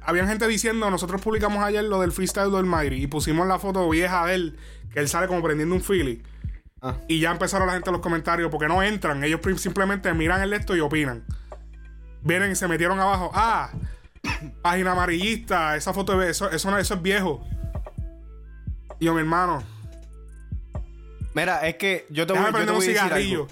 habían 0.02 0.28
gente 0.28 0.48
diciendo, 0.48 0.90
nosotros 0.90 1.22
publicamos 1.22 1.64
ayer 1.64 1.84
lo 1.84 2.02
del 2.02 2.12
freestyle 2.12 2.52
del 2.52 2.66
Mayri 2.66 3.04
y 3.04 3.08
pusimos 3.08 3.48
la 3.48 3.60
foto 3.60 3.88
vieja 3.90 4.26
de 4.26 4.36
él, 4.36 4.60
que 4.92 5.00
él 5.00 5.08
sale 5.08 5.28
como 5.28 5.42
prendiendo 5.44 5.76
un 5.76 5.82
Philly. 5.82 6.24
Ah. 6.88 6.98
Y 7.08 7.20
ya 7.20 7.32
empezaron 7.32 7.66
la 7.66 7.74
gente 7.74 7.90
en 7.90 7.94
los 7.94 8.02
comentarios 8.02 8.52
porque 8.52 8.68
no 8.68 8.84
entran. 8.84 9.24
Ellos 9.24 9.40
simplemente 9.58 10.14
miran 10.14 10.40
el 10.42 10.54
esto 10.54 10.76
y 10.76 10.82
opinan. 10.82 11.26
Vienen 12.22 12.52
y 12.52 12.56
se 12.56 12.68
metieron 12.68 13.00
abajo. 13.00 13.32
Ah, 13.34 13.72
página 14.62 14.92
amarillista. 14.92 15.76
Esa 15.76 15.94
foto 15.94 16.16
de 16.20 16.30
eso, 16.30 16.48
eso, 16.52 16.78
eso 16.78 16.94
es 16.94 17.02
viejo. 17.02 17.44
Y 19.00 19.06
yo, 19.06 19.16
mi 19.16 19.22
hermano. 19.22 19.64
Mira, 21.34 21.68
es 21.68 21.76
que 21.78 22.06
yo 22.12 22.28
te 22.28 22.34
voy, 22.34 22.52
yo 22.52 22.66
te 22.66 22.72
voy 22.72 22.86
a 22.86 22.88
cigarrillo. 22.88 23.48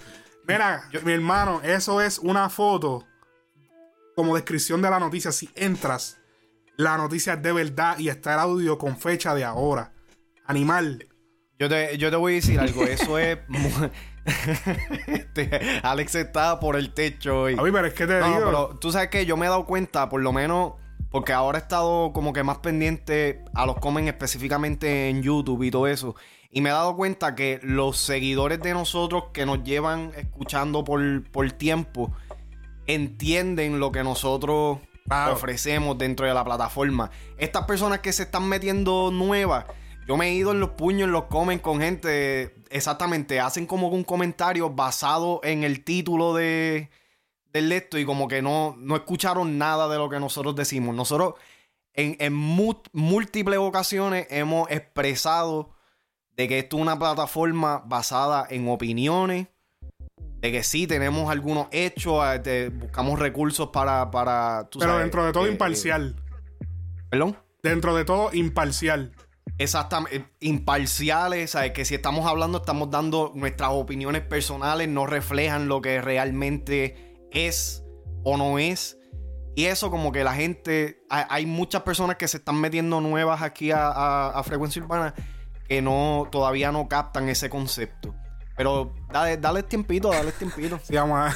Mira, 0.47 0.83
mi 1.03 1.13
hermano, 1.13 1.59
eso 1.63 2.01
es 2.01 2.19
una 2.19 2.51
foto 2.51 3.03
como 4.15 4.35
descripción 4.35 4.79
de 4.83 4.91
la 4.91 4.99
noticia. 4.99 5.31
Si 5.31 5.49
entras, 5.55 6.19
la 6.77 6.97
noticia 6.97 7.33
es 7.33 7.41
de 7.41 7.51
verdad 7.51 7.97
y 7.97 8.09
está 8.09 8.35
el 8.35 8.41
audio 8.41 8.77
con 8.77 8.95
fecha 8.95 9.33
de 9.33 9.43
ahora. 9.43 9.91
Animal. 10.45 11.07
Yo 11.59 11.69
te, 11.69 11.97
yo 11.97 12.09
te 12.09 12.15
voy 12.15 12.33
a 12.33 12.35
decir 12.35 12.59
algo. 12.59 12.83
Eso 12.85 13.17
es. 13.19 13.37
Este, 15.07 15.49
Alex 15.83 16.15
está 16.15 16.59
por 16.59 16.75
el 16.77 16.93
techo 16.93 17.41
hoy. 17.41 17.55
A 17.59 17.61
mí, 17.61 17.71
pero 17.71 17.87
es 17.87 17.93
que 17.93 18.07
te 18.07 18.19
No, 18.19 18.27
digo. 18.27 18.45
pero 18.45 18.77
tú 18.79 18.91
sabes 18.91 19.09
que 19.09 19.25
yo 19.25 19.35
me 19.37 19.45
he 19.45 19.49
dado 19.49 19.65
cuenta, 19.65 20.07
por 20.09 20.21
lo 20.21 20.31
menos, 20.31 20.73
porque 21.11 21.33
ahora 21.33 21.59
he 21.59 21.61
estado 21.61 22.13
como 22.13 22.31
que 22.33 22.41
más 22.43 22.59
pendiente 22.59 23.43
a 23.53 23.65
los 23.65 23.77
comen 23.79 24.07
específicamente 24.07 25.09
en 25.09 25.21
YouTube 25.23 25.63
y 25.63 25.71
todo 25.71 25.87
eso. 25.87 26.15
Y 26.51 26.61
me 26.61 26.69
he 26.69 26.71
dado 26.71 26.95
cuenta 26.95 27.35
que 27.35 27.59
los 27.63 27.97
seguidores 27.97 28.61
de 28.61 28.73
nosotros 28.73 29.25
que 29.33 29.45
nos 29.45 29.63
llevan 29.63 30.11
escuchando 30.15 30.83
por, 30.83 31.23
por 31.31 31.51
tiempo 31.51 32.13
entienden 32.87 33.79
lo 33.79 33.91
que 33.91 34.03
nosotros 34.03 34.79
Claro. 35.05 35.33
ofrecemos 35.33 35.97
dentro 35.97 36.25
de 36.25 36.33
la 36.33 36.45
plataforma. 36.45 37.11
Estas 37.37 37.65
personas 37.65 37.99
que 37.99 38.13
se 38.13 38.23
están 38.23 38.47
metiendo 38.47 39.11
nuevas, 39.11 39.65
yo 40.07 40.17
me 40.17 40.27
he 40.27 40.33
ido 40.33 40.51
en 40.51 40.59
los 40.59 40.71
puños, 40.71 41.03
en 41.07 41.11
los 41.11 41.25
comen 41.25 41.59
con 41.59 41.79
gente, 41.79 42.55
exactamente, 42.69 43.39
hacen 43.39 43.65
como 43.65 43.87
un 43.87 44.03
comentario 44.03 44.69
basado 44.69 45.39
en 45.43 45.63
el 45.63 45.83
título 45.83 46.33
de, 46.33 46.89
del 47.51 47.71
esto 47.71 47.97
y 47.97 48.05
como 48.05 48.27
que 48.27 48.41
no, 48.41 48.75
no 48.77 48.95
escucharon 48.95 49.57
nada 49.57 49.87
de 49.87 49.97
lo 49.97 50.09
que 50.09 50.19
nosotros 50.19 50.55
decimos. 50.55 50.93
Nosotros 50.95 51.35
en, 51.93 52.17
en 52.19 52.33
múltiples 52.33 53.59
ocasiones 53.59 54.27
hemos 54.29 54.69
expresado 54.71 55.71
de 56.35 56.47
que 56.47 56.59
esto 56.59 56.77
es 56.77 56.81
una 56.81 56.97
plataforma 56.97 57.83
basada 57.85 58.45
en 58.49 58.67
opiniones, 58.67 59.47
de 60.17 60.51
que 60.51 60.63
sí 60.63 60.87
tenemos 60.87 61.29
algunos 61.31 61.67
hechos, 61.71 62.25
eh, 62.25 62.39
de- 62.39 62.69
buscamos 62.69 63.17
recursos 63.19 63.69
para... 63.69 64.11
para 64.11 64.67
tú 64.69 64.79
pero 64.79 64.91
sabes, 64.91 65.03
dentro 65.05 65.25
de 65.25 65.31
todo 65.31 65.45
eh, 65.45 65.51
imparcial. 65.51 66.15
eh, 66.19 66.65
Perdón. 67.09 67.37
Dentro 67.61 67.95
de 67.95 68.03
todo 68.03 68.29
imparcial. 68.33 69.13
Exactamente, 69.57 70.25
imparciales, 70.39 71.51
¿sabes? 71.51 71.71
Que 71.73 71.85
si 71.85 71.95
estamos 71.95 72.25
hablando, 72.25 72.57
estamos 72.59 72.89
dando 72.89 73.31
nuestras 73.35 73.69
opiniones 73.71 74.21
personales, 74.23 74.87
no 74.89 75.05
reflejan 75.05 75.67
lo 75.67 75.81
que 75.81 76.01
realmente 76.01 77.27
es 77.31 77.83
o 78.23 78.37
no 78.37 78.57
es. 78.59 78.97
Y 79.55 79.65
eso 79.65 79.91
como 79.91 80.11
que 80.11 80.23
la 80.23 80.33
gente, 80.33 81.03
hay, 81.09 81.45
muchas 81.45 81.83
personas 81.83 82.15
que 82.15 82.27
se 82.27 82.37
están 82.37 82.59
metiendo 82.59 82.99
nuevas 83.01 83.43
aquí 83.43 83.69
a, 83.71 83.87
a- 83.89 84.29
a 84.39 84.43
Frecuencia 84.43 84.81
Urbana 84.81 85.13
que 85.67 85.81
no, 85.81 86.27
todavía 86.31 86.71
no 86.71 86.87
captan 86.87 87.29
ese 87.29 87.49
concepto. 87.49 88.15
Pero 88.57 88.93
dale, 89.11 89.63
tiempito, 89.63 90.09
dale 90.09 90.31
tiempito. 90.31 90.79
Llama. 90.89 91.33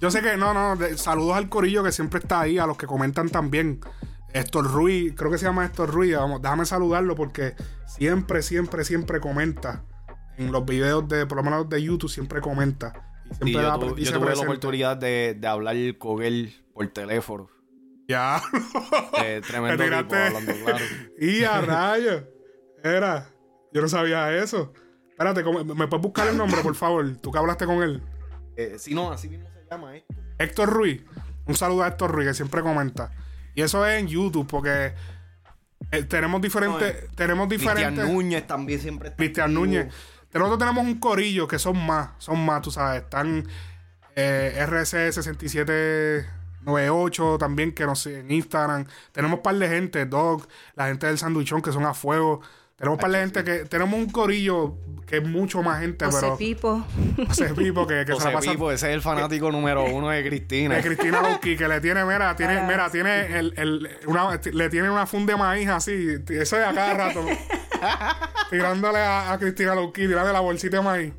Yo 0.00 0.10
sé 0.10 0.20
que 0.22 0.36
no, 0.36 0.52
no. 0.54 0.76
saludos 0.96 1.36
al 1.36 1.48
corillo 1.48 1.82
que 1.82 1.92
siempre 1.92 2.20
está 2.20 2.40
ahí, 2.40 2.58
a 2.58 2.66
los 2.66 2.76
que 2.76 2.86
comentan 2.86 3.28
también. 3.28 3.80
Héctor 4.36 4.70
Ruiz, 4.70 5.14
creo 5.16 5.30
que 5.30 5.38
se 5.38 5.44
llama 5.46 5.64
Héctor 5.64 5.90
Ruiz. 5.92 6.14
Vamos, 6.16 6.42
déjame 6.42 6.64
saludarlo 6.66 7.14
porque 7.14 7.54
siempre, 7.86 8.42
siempre, 8.42 8.84
siempre 8.84 9.20
comenta. 9.20 9.84
En 10.38 10.52
los 10.52 10.66
videos 10.66 11.08
de, 11.08 11.24
por 11.26 11.36
lo 11.38 11.42
menos 11.44 11.68
de 11.68 11.82
YouTube, 11.82 12.10
siempre 12.10 12.40
comenta. 12.42 12.92
Y 13.24 13.28
siempre 13.34 13.46
Sí, 13.48 13.52
yo, 13.54 13.62
da- 13.62 13.78
tu- 13.78 13.94
dice 13.94 14.12
yo 14.12 14.20
tuve 14.20 14.34
la 14.36 14.42
oportunidad 14.42 14.96
de, 14.98 15.34
de 15.38 15.46
hablar 15.46 15.74
con 15.98 16.22
él 16.22 16.54
por 16.74 16.86
teléfono. 16.88 17.48
Ya. 18.08 18.40
Eh, 19.24 19.40
tremendo 19.48 19.82
tipo, 19.82 20.14
hablando 20.14 20.52
claro. 20.64 20.84
y 21.18 21.42
a 21.44 21.60
rayos. 21.62 22.22
Era. 22.84 23.30
Yo 23.72 23.80
no 23.82 23.88
sabía 23.88 24.30
eso. 24.36 24.72
Espérate, 25.10 25.42
¿cómo- 25.42 25.64
¿me 25.64 25.88
puedes 25.88 26.02
buscar 26.02 26.28
el 26.28 26.36
nombre, 26.36 26.60
por 26.62 26.74
favor? 26.74 27.16
Tú 27.16 27.32
que 27.32 27.38
hablaste 27.38 27.64
con 27.64 27.82
él. 27.82 28.02
Eh, 28.56 28.76
si 28.78 28.94
no, 28.94 29.10
así 29.10 29.28
mismo 29.28 29.48
se 29.50 29.64
llama 29.70 29.96
esto. 29.96 30.14
Héctor 30.38 30.68
Ruiz. 30.68 31.02
Un 31.46 31.54
saludo 31.54 31.82
a 31.84 31.88
Héctor 31.88 32.10
Ruiz, 32.12 32.28
que 32.28 32.34
siempre 32.34 32.60
comenta. 32.60 33.10
Y 33.56 33.62
eso 33.62 33.84
es 33.84 33.98
en 33.98 34.06
YouTube, 34.06 34.46
porque 34.46 34.92
eh, 35.90 36.04
tenemos 36.04 36.40
diferentes. 36.42 37.08
tenemos 37.16 37.48
diferentes. 37.48 37.94
Cristian 37.94 38.12
Núñez 38.12 38.46
también 38.46 38.78
siempre 38.78 39.08
está 39.08 39.16
Cristian. 39.16 39.52
Núñez. 39.54 39.92
Nosotros 40.32 40.58
tenemos 40.58 40.84
un 40.84 41.00
corillo 41.00 41.48
que 41.48 41.58
son 41.58 41.84
más, 41.84 42.10
son 42.18 42.38
más, 42.44 42.60
tú 42.60 42.70
sabes. 42.70 43.02
Están 43.02 43.48
eh, 44.14 44.64
RC6798 44.68 47.38
también, 47.38 47.72
que 47.72 47.86
nos 47.86 48.06
en 48.06 48.30
Instagram. 48.30 48.84
Tenemos 49.12 49.38
un 49.38 49.42
par 49.42 49.56
de 49.56 49.68
gente, 49.68 50.04
Dog, 50.04 50.46
la 50.74 50.88
gente 50.88 51.06
del 51.06 51.16
Sanduichón, 51.16 51.62
que 51.62 51.72
son 51.72 51.86
a 51.86 51.94
fuego. 51.94 52.42
Tenemos 52.76 52.96
un 52.96 53.00
par 53.00 53.10
de 53.10 53.18
gente 53.20 53.44
que. 53.44 53.64
Tenemos 53.64 53.98
un 53.98 54.10
corillo 54.10 54.76
que 55.06 55.18
es 55.18 55.24
mucho 55.26 55.62
más 55.62 55.80
gente, 55.80 56.04
José 56.04 56.18
pero. 56.20 56.36
Pipo. 56.36 56.84
José 57.26 57.54
Pipo, 57.54 57.86
que, 57.86 58.00
que 58.04 58.06
se 58.08 58.12
José 58.12 58.28
la 58.28 58.34
pasa. 58.34 58.50
Pipo, 58.50 58.70
ese 58.70 58.88
es 58.88 58.94
el 58.94 59.02
fanático 59.02 59.50
número 59.50 59.84
uno 59.84 60.10
de 60.10 60.22
Cristina. 60.26 60.74
De 60.76 60.82
Cristina 60.82 61.22
Loki, 61.22 61.56
que 61.56 61.68
le 61.68 61.80
tiene, 61.80 62.04
mira, 62.04 62.34
tiene, 62.36 62.58
Ah, 62.58 62.66
mira, 62.68 62.86
sí. 62.86 62.92
tiene 62.92 63.38
el, 63.38 63.54
el, 63.56 63.88
una, 64.06 64.38
le 64.52 64.68
tiene 64.68 64.90
una 64.90 65.06
funda 65.06 65.32
de 65.34 65.38
maíz 65.38 65.68
así, 65.68 66.16
eso 66.28 66.56
es 66.56 66.66
a 66.66 66.74
cada 66.74 66.94
rato. 66.94 67.24
tirándole 68.50 68.98
a, 68.98 69.32
a 69.32 69.38
Cristina 69.38 69.74
Loki, 69.74 70.02
tirándole 70.06 70.32
la 70.32 70.40
bolsita 70.40 70.76
de 70.78 70.82
maíz. 70.82 71.12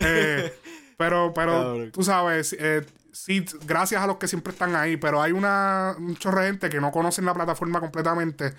Eh, 0.00 0.52
pero, 0.96 1.32
pero, 1.34 1.90
tú 1.90 2.02
sabes, 2.02 2.54
eh, 2.58 2.84
sí, 3.12 3.44
gracias 3.66 4.02
a 4.02 4.06
los 4.06 4.16
que 4.16 4.28
siempre 4.28 4.52
están 4.52 4.74
ahí, 4.76 4.96
pero 4.96 5.20
hay 5.20 5.32
una, 5.32 5.94
un 5.98 6.16
chorro 6.16 6.40
de 6.40 6.46
gente 6.48 6.68
que 6.70 6.80
no 6.80 6.90
conocen 6.92 7.24
la 7.24 7.34
plataforma 7.34 7.80
completamente, 7.80 8.52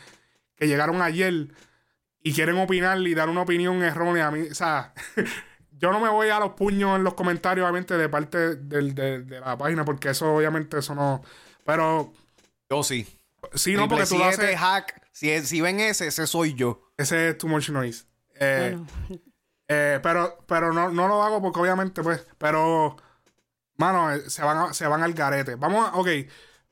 que 0.55 0.67
llegaron 0.67 1.01
ayer 1.01 1.47
y 2.21 2.33
quieren 2.33 2.57
opinar 2.57 2.97
y 2.99 3.13
dar 3.13 3.29
una 3.29 3.41
opinión 3.41 3.83
errónea 3.83 4.27
a 4.27 4.31
mí. 4.31 4.47
O 4.51 4.55
sea, 4.55 4.93
yo 5.71 5.91
no 5.91 5.99
me 5.99 6.09
voy 6.09 6.29
a 6.29 6.39
los 6.39 6.51
puños 6.53 6.95
en 6.95 7.03
los 7.03 7.13
comentarios, 7.13 7.63
obviamente, 7.65 7.95
de 7.97 8.09
parte 8.09 8.55
del- 8.55 8.95
de, 8.95 9.21
de 9.23 9.39
la 9.39 9.57
página, 9.57 9.85
porque 9.85 10.09
eso, 10.09 10.33
obviamente, 10.33 10.79
eso 10.79 10.95
no. 10.95 11.21
Pero 11.65 12.13
Yo 12.69 12.83
sí. 12.83 13.05
sí, 13.53 13.73
no, 13.75 13.87
porque 13.87 14.05
tú 14.05 14.17
lo 14.17 14.25
haces. 14.25 14.55
hack. 14.57 15.01
Si, 15.11 15.39
si 15.45 15.61
ven 15.61 15.79
ese, 15.79 16.07
ese 16.07 16.27
soy 16.27 16.53
yo. 16.55 16.91
Ese 16.97 17.29
es 17.29 17.37
too 17.37 17.47
much 17.47 17.69
noise. 17.69 18.05
Eh, 18.39 18.71
Bueno, 18.77 19.21
eh, 19.67 19.99
pero 20.03 20.37
pero 20.47 20.73
no, 20.73 20.89
no 20.91 21.07
lo 21.07 21.23
hago 21.23 21.41
porque, 21.41 21.59
obviamente, 21.59 22.01
pues. 22.03 22.25
Pero, 22.37 22.97
mano, 23.77 24.11
eh, 24.13 24.29
se 24.29 24.43
van, 24.43 24.57
a- 24.57 24.73
se 24.73 24.87
van 24.87 25.03
al 25.03 25.13
garete. 25.13 25.55
Vamos 25.55 25.87
a. 25.89 25.95
Ok. 25.95 26.07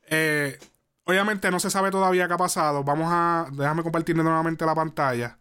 eh, 0.08 0.58
obviamente, 1.04 1.50
no 1.50 1.60
se 1.60 1.70
sabe 1.70 1.90
todavía 1.90 2.28
qué 2.28 2.34
ha 2.34 2.38
pasado. 2.38 2.84
Vamos 2.84 3.08
a. 3.10 3.48
Déjame 3.52 3.82
compartir 3.82 4.16
nuevamente 4.16 4.66
la 4.66 4.74
pantalla. 4.74 5.38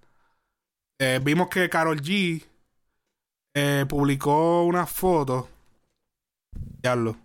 Eh, 1.00 1.20
vimos 1.24 1.50
que 1.50 1.70
Carol 1.70 2.02
G 2.02 2.44
eh, 3.56 3.86
publicó 3.88 4.64
una 4.66 4.86
foto. 4.86 5.50
Diablo. 6.82 7.16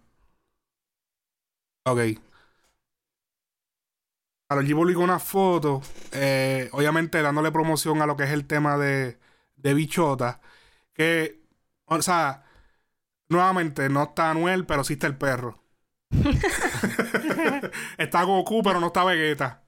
Ok. 1.85 2.18
Carol 4.49 4.64
G 4.66 4.75
publicó 4.75 5.00
una 5.02 5.18
foto. 5.18 5.83
eh, 6.12 6.68
obviamente 6.73 7.21
dándole 7.23 7.52
promoción 7.52 8.00
a 8.02 8.07
lo 8.07 8.16
que 8.16 8.25
es 8.25 8.30
el 8.30 8.47
tema 8.47 8.78
de, 8.78 9.18
de 9.57 9.75
Bichota. 9.75 10.40
Que, 10.95 11.40
o 11.87 12.02
sea, 12.02 12.45
nuevamente 13.28 13.88
no 13.90 14.04
está 14.04 14.30
Anuel, 14.33 14.66
pero 14.66 14.85
sí 14.85 14.95
está 14.95 15.07
el 15.09 15.16
perro. 15.18 15.62
está 17.99 18.23
Goku, 18.23 18.62
pero 18.62 18.81
no 18.81 18.88
está 18.88 19.05
Vegeta. 19.05 19.62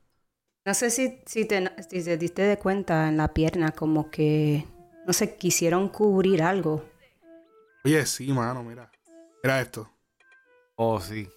no 0.65 0.75
sé 0.75 0.91
si, 0.91 1.21
si, 1.27 1.45
te, 1.47 1.71
si 1.89 2.03
te 2.05 2.17
diste 2.17 2.43
de 2.43 2.59
cuenta 2.59 3.09
en 3.09 3.17
la 3.17 3.29
pierna, 3.35 3.73
como 3.73 4.11
que, 4.11 4.65
no 5.07 5.13
sé, 5.13 5.37
quisieron 5.37 5.89
cubrir 5.89 6.43
algo. 6.43 6.85
Oye, 7.85 8.05
sí, 8.07 8.33
mano, 8.33 8.63
mira. 8.63 8.91
Mira 9.43 9.61
esto. 9.61 9.91
Oh, 10.77 11.01
sí. 11.01 11.29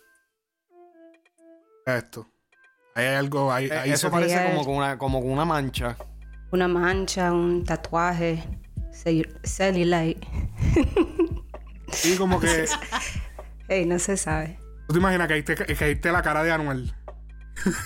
Mira 1.86 1.98
esto. 2.00 2.28
Ahí 2.96 3.06
hay 3.06 3.16
algo. 3.16 3.52
Ahí, 3.52 3.66
Eh, 3.66 3.82
eso 3.86 4.08
se- 4.08 4.10
parece 4.12 4.44
como 4.44 4.66
con, 4.66 4.76
una, 4.76 4.98
como 4.98 5.22
con 5.22 5.32
una 5.32 5.46
mancha. 5.46 5.98
Una 6.52 6.68
mancha, 6.68 7.32
un 7.32 7.64
tatuaje, 7.64 8.44
cel- 8.92 9.40
cellulite. 9.44 10.20
Sí, 11.92 12.16
como 12.18 12.40
que. 12.40 12.66
Hey, 13.70 13.86
no 13.86 13.98
se 13.98 14.18
sabe. 14.18 14.60
¿Tú 14.88 14.94
te 14.94 15.00
imaginas 15.00 15.28
que 15.28 15.34
ahí 15.34 15.44
te, 15.44 15.56
que 15.56 15.92
esté 15.92 16.12
la 16.12 16.22
cara 16.22 16.44
de 16.44 16.52
Anuel? 16.52 16.94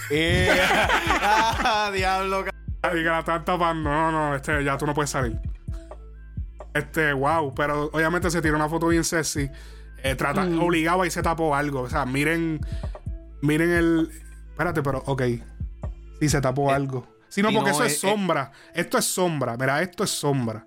Eh, 0.10 0.50
ah, 1.22 1.92
diablo. 1.94 2.46
Y 2.84 2.96
que 2.96 3.04
la 3.04 3.20
están 3.20 3.46
tapando. 3.46 3.89
No, 3.89 4.12
no, 4.12 4.36
este, 4.36 4.63
ya 4.63 4.77
tú 4.77 4.86
no 4.86 4.94
puedes 4.94 5.10
salir. 5.10 5.39
Este, 6.74 7.13
wow. 7.13 7.54
Pero 7.54 7.89
obviamente 7.94 8.30
se 8.30 8.42
tiró 8.42 8.56
una 8.56 8.70
foto 8.70 8.88
bien 8.88 9.04
sexy. 9.04 9.50
Eh, 10.04 10.16
trata, 10.16 10.44
Obligaba 10.44 11.06
y 11.08 11.12
se 11.12 11.22
tapó 11.22 11.56
algo. 11.56 11.82
O 11.82 11.89
sea, 11.89 12.06
miren. 12.06 12.60
Miren 13.42 13.72
el. 13.72 14.12
Espérate, 14.51 14.82
pero, 14.82 15.04
ok. 15.06 15.24
Sí, 16.20 16.30
se 16.30 16.42
tapó 16.42 16.72
algo. 16.72 17.08
Sí, 17.30 17.42
no, 17.42 17.50
sí, 17.50 17.56
porque 17.56 17.72
no, 17.72 17.75
eso 17.75 17.84
eh, 17.84 17.88
es 17.88 18.00
sombra. 18.00 18.51
Esto 18.74 18.98
es 18.98 19.06
sombra. 19.06 19.58
Mira, 19.58 19.82
esto 19.82 20.04
es 20.04 20.10
sombra. 20.10 20.67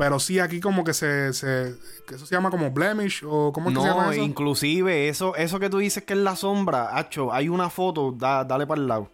Pero 0.00 0.18
sí, 0.18 0.38
aquí 0.38 0.60
como 0.60 0.82
que 0.82 0.94
se. 0.94 1.34
se 1.34 1.74
que 2.08 2.14
eso 2.14 2.24
se 2.24 2.34
llama 2.34 2.48
como 2.48 2.70
blemish 2.70 3.22
o 3.22 3.52
¿cómo 3.52 3.68
es 3.68 3.74
que 3.76 3.82
se 3.82 3.86
llama 3.86 4.06
No, 4.06 4.12
eso? 4.12 4.22
inclusive 4.22 5.10
eso, 5.10 5.36
eso 5.36 5.60
que 5.60 5.68
tú 5.68 5.76
dices 5.76 6.04
que 6.04 6.14
es 6.14 6.18
la 6.20 6.36
sombra, 6.36 6.96
Hacho, 6.96 7.30
hay 7.34 7.50
una 7.50 7.68
foto, 7.68 8.10
da- 8.12 8.44
dale 8.44 8.66
para 8.66 8.80
el 8.80 8.88
lado. 8.88 9.10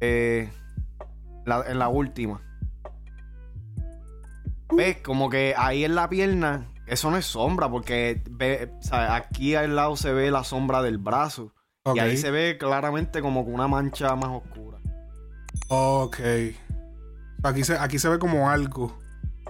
Eh, 0.00 0.50
la- 1.46 1.64
en 1.68 1.78
la 1.78 1.88
última. 1.88 2.42
¿Ves? 4.76 4.98
Como 4.98 5.30
que 5.30 5.54
ahí 5.56 5.84
en 5.86 5.94
la 5.94 6.10
pierna, 6.10 6.70
eso 6.86 7.10
no 7.10 7.16
es 7.16 7.24
sombra, 7.24 7.70
porque 7.70 8.22
ve, 8.30 8.70
o 8.78 8.82
sea, 8.82 9.14
aquí 9.16 9.54
al 9.54 9.74
lado 9.74 9.96
se 9.96 10.12
ve 10.12 10.30
la 10.30 10.44
sombra 10.44 10.82
del 10.82 10.98
brazo. 10.98 11.54
Y 11.94 11.98
ahí 12.00 12.18
se 12.18 12.30
ve 12.30 12.58
claramente 12.58 13.22
como 13.22 13.46
con 13.46 13.54
una 13.54 13.66
mancha 13.68 14.14
más 14.14 14.28
oscura. 14.28 14.78
Ok. 15.68 16.20
Aquí 17.42 17.64
se, 17.64 17.74
aquí 17.78 17.98
se 17.98 18.08
ve 18.08 18.18
como 18.18 18.50
algo. 18.50 18.98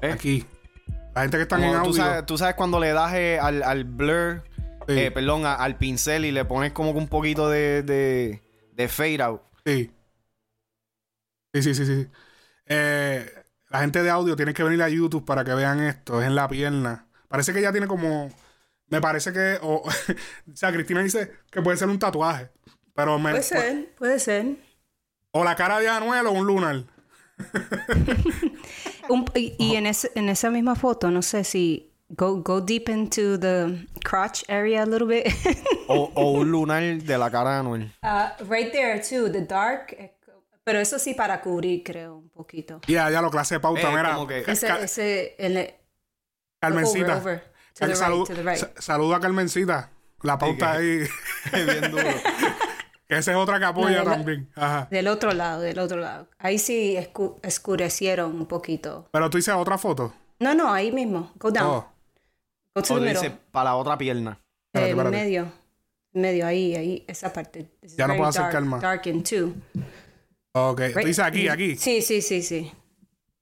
¿Eh? 0.02 0.12
Aquí. 0.12 0.44
La 1.14 1.22
gente 1.22 1.36
que 1.38 1.42
está 1.44 1.56
en 1.58 1.64
audio. 1.74 1.82
tú, 1.90 1.92
sabes, 1.94 2.26
tú 2.26 2.38
sabes 2.38 2.54
cuando 2.54 2.78
le 2.78 2.92
das 2.92 3.12
eh, 3.14 3.38
al, 3.40 3.62
al 3.62 3.84
blur, 3.84 4.42
Sí. 4.86 4.98
eh, 4.98 5.10
perdón, 5.10 5.44
a- 5.46 5.54
al 5.54 5.76
pincel 5.76 6.24
y 6.24 6.32
le 6.32 6.44
pones 6.44 6.72
como 6.72 6.92
que 6.92 6.98
un 6.98 7.08
poquito 7.08 7.48
de, 7.50 7.82
de, 7.82 8.42
de 8.72 8.88
fade 8.88 9.22
out. 9.22 9.42
Sí. 9.66 9.90
Sí, 11.52 11.62
sí, 11.62 11.74
sí, 11.74 11.86
sí. 11.86 12.06
Eh, 12.66 13.26
la 13.70 13.80
gente 13.80 14.02
de 14.02 14.10
audio 14.10 14.36
tiene 14.36 14.54
que 14.54 14.62
venir 14.62 14.82
a 14.82 14.88
YouTube 14.88 15.24
para 15.24 15.44
que 15.44 15.54
vean 15.54 15.80
esto. 15.80 16.20
Es 16.20 16.26
en 16.26 16.34
la 16.34 16.48
pierna. 16.48 17.06
Parece 17.28 17.52
que 17.52 17.58
ella 17.58 17.72
tiene 17.72 17.86
como. 17.86 18.30
Me 18.86 19.00
parece 19.00 19.32
que. 19.32 19.58
O, 19.62 19.82
o 20.52 20.56
sea, 20.56 20.72
Cristina 20.72 21.02
dice 21.02 21.32
que 21.50 21.60
puede 21.62 21.76
ser 21.76 21.88
un 21.88 21.98
tatuaje. 21.98 22.50
Pero 22.94 23.18
me. 23.18 23.30
Puede 23.30 23.42
ser, 23.42 23.94
puede 23.96 24.18
ser. 24.18 24.56
O 25.32 25.44
la 25.44 25.56
cara 25.56 25.78
de 25.80 25.88
Anuel 25.88 26.26
o 26.26 26.32
un 26.32 26.46
lunar. 26.46 26.84
Un- 29.08 29.24
y 29.34 29.54
y 29.58 29.76
en, 29.76 29.86
ese- 29.86 30.10
en 30.14 30.28
esa 30.28 30.50
misma 30.50 30.74
foto, 30.74 31.10
no 31.10 31.22
sé 31.22 31.44
si 31.44 31.92
go, 32.10 32.42
go 32.42 32.60
deep 32.60 32.88
into 32.88 33.38
the 33.38 33.86
crotch 34.04 34.44
area 34.48 34.82
a 34.82 34.86
little 34.86 35.06
bit. 35.06 35.32
O, 35.88 36.10
o 36.14 36.32
un 36.32 36.50
lunar 36.50 36.82
de 36.82 37.18
la 37.18 37.30
cara 37.30 37.52
de 37.54 37.56
Anuel. 37.60 37.92
Uh, 38.02 38.28
right 38.48 38.70
there 38.72 39.00
too, 39.00 39.30
the 39.30 39.40
dark. 39.42 39.92
eh, 39.98 40.14
Pero 40.64 40.80
eso 40.80 40.98
sí 40.98 41.14
para 41.14 41.40
cubrir, 41.40 41.82
creo, 41.82 42.16
un 42.18 42.28
poquito. 42.28 42.80
Ya, 42.86 43.08
ya 43.10 43.22
lo 43.22 43.30
clase 43.30 43.54
de 43.54 43.60
pauta. 43.60 43.80
Eh, 43.90 43.96
Mira, 43.96 44.14
como 44.14 44.26
que- 44.26 44.44
Ese, 44.46 44.68
ese, 44.82 45.34
el, 45.38 45.74
Carmencita. 46.60 47.16
over, 47.18 47.20
over. 47.20 47.40
To 47.74 47.86
Cal- 47.86 47.88
the 47.94 47.94
right, 47.94 48.26
to 48.26 48.34
the 48.34 48.42
right. 48.42 48.58
sa- 48.58 48.72
Saluda 48.82 49.16
a 49.16 49.20
Carmencita. 49.20 49.90
La 50.22 50.36
pauta 50.36 50.72
ahí. 50.72 50.98
Bien 51.52 51.90
duro. 51.92 52.02
Que 53.08 53.16
esa 53.16 53.30
es 53.32 53.36
otra 53.36 53.58
que 53.58 53.64
apoya 53.64 54.04
No, 54.04 54.10
también. 54.10 54.48
Ajá. 54.54 54.86
Del 54.90 55.08
otro 55.08 55.32
lado, 55.32 55.60
del 55.62 55.78
otro 55.78 55.98
lado. 55.98 56.28
Ahí 56.38 56.58
sí 56.58 56.94
escu- 56.96 57.38
escurecieron 57.42 58.34
un 58.36 58.46
poquito. 58.46 59.08
Pero 59.10 59.30
tú 59.30 59.38
dices 59.38 59.54
otra 59.54 59.78
foto. 59.78 60.12
No, 60.38 60.54
no, 60.54 60.72
ahí 60.72 60.92
mismo. 60.92 61.32
Go 61.36 61.50
down. 61.50 61.66
Oh. 61.66 61.92
Go 62.74 62.82
to 62.82 63.00
dice 63.00 63.30
para 63.50 63.70
la 63.70 63.76
otra 63.76 63.96
pierna. 63.98 64.38
Eh, 64.74 64.90
espérate. 64.90 65.10
medio. 65.10 65.50
Medio, 66.12 66.46
ahí, 66.46 66.74
ahí, 66.74 67.04
esa 67.08 67.32
parte. 67.32 67.70
It's 67.82 67.96
Ya 67.96 68.06
no 68.06 68.16
puedo 68.16 68.28
acercar 68.28 68.52
dark, 68.54 68.66
más. 68.66 68.82
Darkened 68.82 69.24
too. 69.24 69.54
Ok. 70.52 70.80
Tú 70.92 70.98
dices 71.00 71.20
aquí, 71.20 71.48
aquí. 71.48 71.76
Sí, 71.76 72.02
sí, 72.02 72.22
sí, 72.22 72.42
sí. 72.42 72.70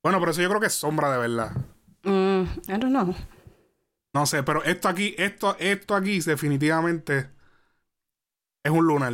Bueno, 0.03 0.19
pero 0.21 0.31
eso 0.31 0.43
yo 0.43 0.49
creo 0.49 0.61
que 0.61 0.67
es 0.69 0.75
sombra 0.75 1.11
de 1.13 1.19
verdad. 1.19 1.51
Mm, 2.05 2.43
I 2.69 2.79
don't 2.79 2.85
know. 2.91 3.15
No 4.15 4.25
sé, 4.27 4.43
pero 4.43 4.63
esto 4.65 4.89
aquí, 4.89 5.15
esto, 5.19 5.57
esto 5.59 5.95
aquí 5.95 6.21
definitivamente 6.21 7.29
es 8.65 8.71
un 8.73 8.87
lunar. 8.87 9.13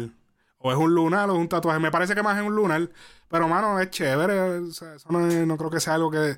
O 0.63 0.71
es 0.73 0.79
un 0.79 0.95
lunar 0.95 1.29
o 1.29 1.35
es 1.35 1.39
un 1.39 1.49
tatuaje. 1.49 1.79
Me 1.81 1.91
parece 1.91 2.15
que 2.15 2.23
más 2.23 2.37
es 2.39 2.45
un 2.45 2.55
lunar. 2.55 2.89
Pero, 3.29 3.49
mano, 3.49 3.81
es 3.81 3.91
chévere. 3.91 4.39
O 4.41 4.71
sea, 4.71 4.95
eso 4.95 5.09
no, 5.11 5.27
es- 5.27 5.47
no 5.47 5.57
creo 5.57 5.71
que 5.71 5.81
sea 5.81 5.95
algo 5.95 6.11
que... 6.11 6.37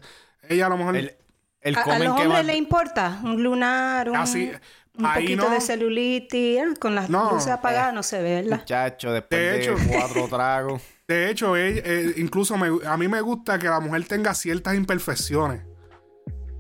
Ella 0.49 0.67
a 0.67 0.69
lo 0.71 0.77
mejor... 0.79 0.97
El, 0.97 1.17
el 1.61 1.77
¿A, 1.77 1.81
a 1.83 1.99
los 1.99 2.09
hombres 2.09 2.31
va- 2.31 2.43
le 2.43 2.57
importa? 2.57 3.21
Un 3.23 3.43
lunar, 3.43 4.11
un, 4.11 4.17
Así, 4.17 4.51
un 4.99 5.07
ahí 5.07 5.23
poquito 5.25 5.45
no. 5.49 5.51
de 5.55 5.61
celulitis. 5.61 6.61
ah, 6.61 6.75
Con 6.79 6.95
las 6.95 7.09
No, 7.11 7.33
luces 7.33 7.49
apagadas 7.53 7.93
no 7.95 8.03
se 8.03 8.23
ve, 8.23 8.43
¿verdad? 8.43 8.59
Muchacho, 8.61 9.13
después 9.13 9.41
De 9.41 9.51
de, 9.51 9.63
hecho- 9.63 9.77
cuatro 9.91 10.29
tragos. 10.31 10.83
De 11.09 11.31
hecho, 11.31 11.57
ella- 11.57 11.83
eh, 11.85 12.15
incluso 12.19 12.57
me- 12.57 12.87
a 12.87 12.97
mí 12.97 13.09
me 13.09 13.21
gusta 13.21 13.59
que 13.59 13.69
la 13.69 13.81
mujer 13.81 14.07
tenga 14.07 14.35
ciertas 14.35 14.75
imperfecciones. 14.75 15.63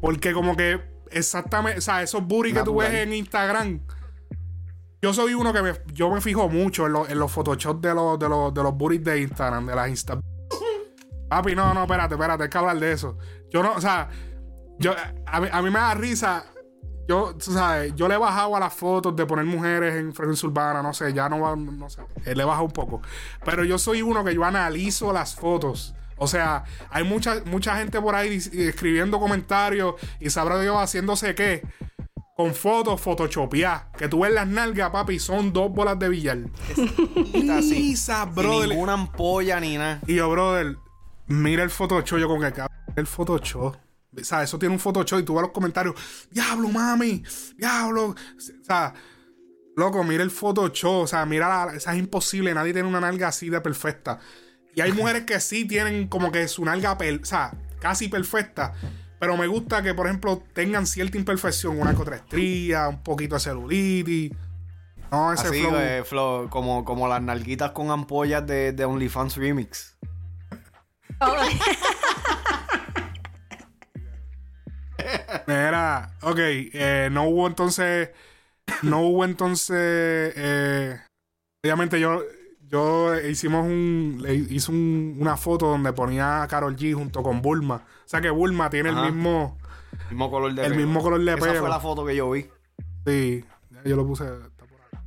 Porque 0.00 0.32
como 0.32 0.56
que 0.56 0.80
exactamente, 1.10 1.78
o 1.78 1.82
sea, 1.82 2.02
esos 2.02 2.22
booty 2.26 2.52
que 2.52 2.62
tú 2.62 2.76
ves 2.76 2.92
en 2.92 3.12
Instagram. 3.14 3.80
Yo 5.04 5.12
soy 5.12 5.34
uno 5.34 5.52
que 5.52 5.60
me, 5.60 5.74
yo 5.92 6.10
me 6.10 6.18
fijo 6.22 6.48
mucho 6.48 6.86
en, 6.86 6.94
lo- 6.94 7.06
en 7.06 7.18
los 7.18 7.30
photoshops 7.30 7.82
de 7.82 7.94
los, 7.94 8.18
de 8.18 8.26
los, 8.26 8.54
de 8.54 8.62
los 8.62 8.74
booties 8.74 9.04
de 9.04 9.20
Instagram, 9.20 9.66
de 9.66 9.74
las 9.74 9.90
Insta. 9.90 10.18
Papi, 11.28 11.54
no, 11.54 11.74
no, 11.74 11.82
espérate, 11.82 12.14
espérate, 12.14 12.44
hay 12.44 12.48
que 12.48 12.56
hablar 12.56 12.78
de 12.78 12.90
eso. 12.92 13.18
Yo 13.50 13.62
no, 13.62 13.74
o 13.74 13.80
sea, 13.82 14.08
yo, 14.78 14.94
a, 15.26 15.40
mí, 15.42 15.48
a 15.52 15.60
mí 15.60 15.68
me 15.68 15.78
da 15.78 15.92
risa. 15.92 16.46
Yo, 17.06 17.34
tú 17.36 17.52
sabes, 17.52 17.94
yo 17.94 18.08
le 18.08 18.14
he 18.14 18.16
bajado 18.16 18.56
a 18.56 18.60
las 18.60 18.72
fotos 18.72 19.14
de 19.14 19.26
poner 19.26 19.44
mujeres 19.44 19.94
en 19.94 20.14
frecuencia 20.14 20.48
urbana, 20.48 20.82
no 20.82 20.94
sé, 20.94 21.12
ya 21.12 21.28
no 21.28 21.38
va, 21.38 21.54
no 21.54 21.90
sé, 21.90 22.00
le 22.24 22.42
he 22.42 22.46
bajado 22.46 22.64
un 22.64 22.72
poco. 22.72 23.02
Pero 23.44 23.62
yo 23.62 23.76
soy 23.76 24.00
uno 24.00 24.24
que 24.24 24.34
yo 24.34 24.42
analizo 24.42 25.12
las 25.12 25.34
fotos. 25.34 25.94
O 26.16 26.26
sea, 26.26 26.64
hay 26.88 27.04
mucha, 27.04 27.42
mucha 27.44 27.76
gente 27.76 28.00
por 28.00 28.14
ahí 28.14 28.36
escribiendo 28.54 29.20
comentarios 29.20 29.96
y 30.18 30.30
sabrá 30.30 30.58
Dios 30.58 30.78
haciéndose 30.78 31.34
qué. 31.34 31.62
Con 32.36 32.52
fotos 32.54 33.00
photoshopeadas. 33.00 33.84
Que 33.96 34.08
tú 34.08 34.20
ves 34.20 34.32
las 34.32 34.46
nalgas, 34.48 34.90
papi, 34.90 35.18
son 35.20 35.52
dos 35.52 35.70
bolas 35.70 35.98
de 35.98 36.08
billar. 36.08 36.38
Así. 37.52 37.74
Lisa, 37.74 38.24
brother. 38.24 38.70
ninguna 38.70 38.94
ampolla 38.94 39.60
ni 39.60 39.76
nada. 39.76 40.00
Y 40.06 40.16
yo, 40.16 40.28
brother, 40.30 40.76
mira 41.26 41.62
el 41.62 41.70
Photoshop. 41.70 42.18
Yo 42.18 42.26
con 42.28 42.40
que 42.40 42.52
cabrón, 42.52 42.76
el 42.96 43.06
Photoshop. 43.06 43.76
O 44.16 44.24
sea, 44.24 44.42
eso 44.42 44.58
tiene 44.58 44.74
un 44.74 44.80
Photoshop 44.80 45.20
y 45.20 45.22
tú 45.22 45.34
ves 45.34 45.42
los 45.42 45.50
comentarios. 45.52 45.94
Diablo, 46.30 46.68
mami. 46.68 47.22
Diablo. 47.56 48.06
O 48.10 48.64
sea, 48.64 48.94
loco, 49.76 50.02
mira 50.02 50.22
el 50.24 50.30
Photoshop. 50.30 51.02
O 51.02 51.06
sea, 51.06 51.24
mira, 51.26 51.48
la- 51.48 51.76
o 51.76 51.80
sea, 51.80 51.92
es 51.94 51.98
imposible. 52.00 52.52
Nadie 52.52 52.72
tiene 52.72 52.88
una 52.88 53.00
nalga 53.00 53.28
así 53.28 53.48
de 53.48 53.60
perfecta. 53.60 54.18
Y 54.74 54.80
hay 54.80 54.90
mujeres 54.92 55.22
que 55.24 55.38
sí 55.38 55.66
tienen 55.66 56.08
como 56.08 56.32
que 56.32 56.48
su 56.48 56.64
nalga, 56.64 56.98
per- 56.98 57.20
o 57.22 57.24
sea, 57.24 57.52
casi 57.80 58.08
perfecta. 58.08 58.74
Pero 59.18 59.36
me 59.36 59.46
gusta 59.46 59.82
que, 59.82 59.94
por 59.94 60.06
ejemplo, 60.06 60.42
tengan 60.52 60.86
cierta 60.86 61.16
imperfección. 61.16 61.80
Una 61.80 61.94
que 61.94 62.02
otra 62.02 62.16
estría, 62.16 62.88
un 62.88 63.02
poquito 63.02 63.36
de 63.36 63.40
celulitis. 63.40 64.32
No, 65.10 65.32
ese 65.32 65.48
Así, 65.48 65.60
flow. 65.60 65.76
eh, 65.76 66.02
flow, 66.04 66.50
como, 66.50 66.84
como 66.84 67.08
las 67.08 67.22
nalguitas 67.22 67.70
con 67.70 67.90
ampollas 67.90 68.46
de, 68.46 68.72
de 68.72 68.84
OnlyFans 68.84 69.36
Remix. 69.36 69.96
Mira, 75.46 76.10
ok, 76.22 76.38
eh, 76.38 77.08
no 77.12 77.24
hubo 77.24 77.46
entonces, 77.46 78.10
no 78.82 79.02
hubo 79.02 79.24
entonces, 79.24 80.32
eh, 80.36 80.98
obviamente 81.62 82.00
yo, 82.00 82.22
yo 82.68 83.18
hicimos 83.20 83.66
un, 83.66 84.18
le 84.22 84.34
hice 84.34 84.70
un- 84.70 85.16
una 85.20 85.36
foto 85.36 85.66
donde 85.66 85.92
ponía 85.92 86.42
a 86.42 86.48
Carol 86.48 86.76
G 86.76 86.94
junto 86.94 87.22
con 87.22 87.42
Bulma, 87.42 87.82
o 88.04 88.08
sea 88.08 88.20
que 88.20 88.30
Bulma 88.30 88.70
tiene 88.70 88.90
Ajá. 88.90 89.06
el 89.06 89.12
mismo, 89.12 89.58
Mismo 90.10 90.30
color 90.30 90.54
de 90.54 90.62
el 90.66 90.72
pelo. 90.72 90.84
mismo 90.86 91.02
color 91.02 91.20
de 91.24 91.32
Esa 91.34 91.40
pelo. 91.46 91.60
fue 91.60 91.68
la 91.68 91.80
foto 91.80 92.04
que 92.04 92.16
yo 92.16 92.30
vi. 92.30 92.48
Sí, 93.06 93.44
yo 93.84 93.96
lo 93.96 94.06
puse, 94.06 94.24
está 94.24 94.64
por 94.66 94.80
acá. 94.80 95.04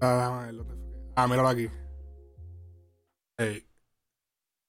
Ah, 0.00 0.48
¿dónde? 0.52 0.74
Ah, 1.16 1.26
míralo 1.26 1.48
aquí. 1.48 1.68
Hey. 3.38 3.66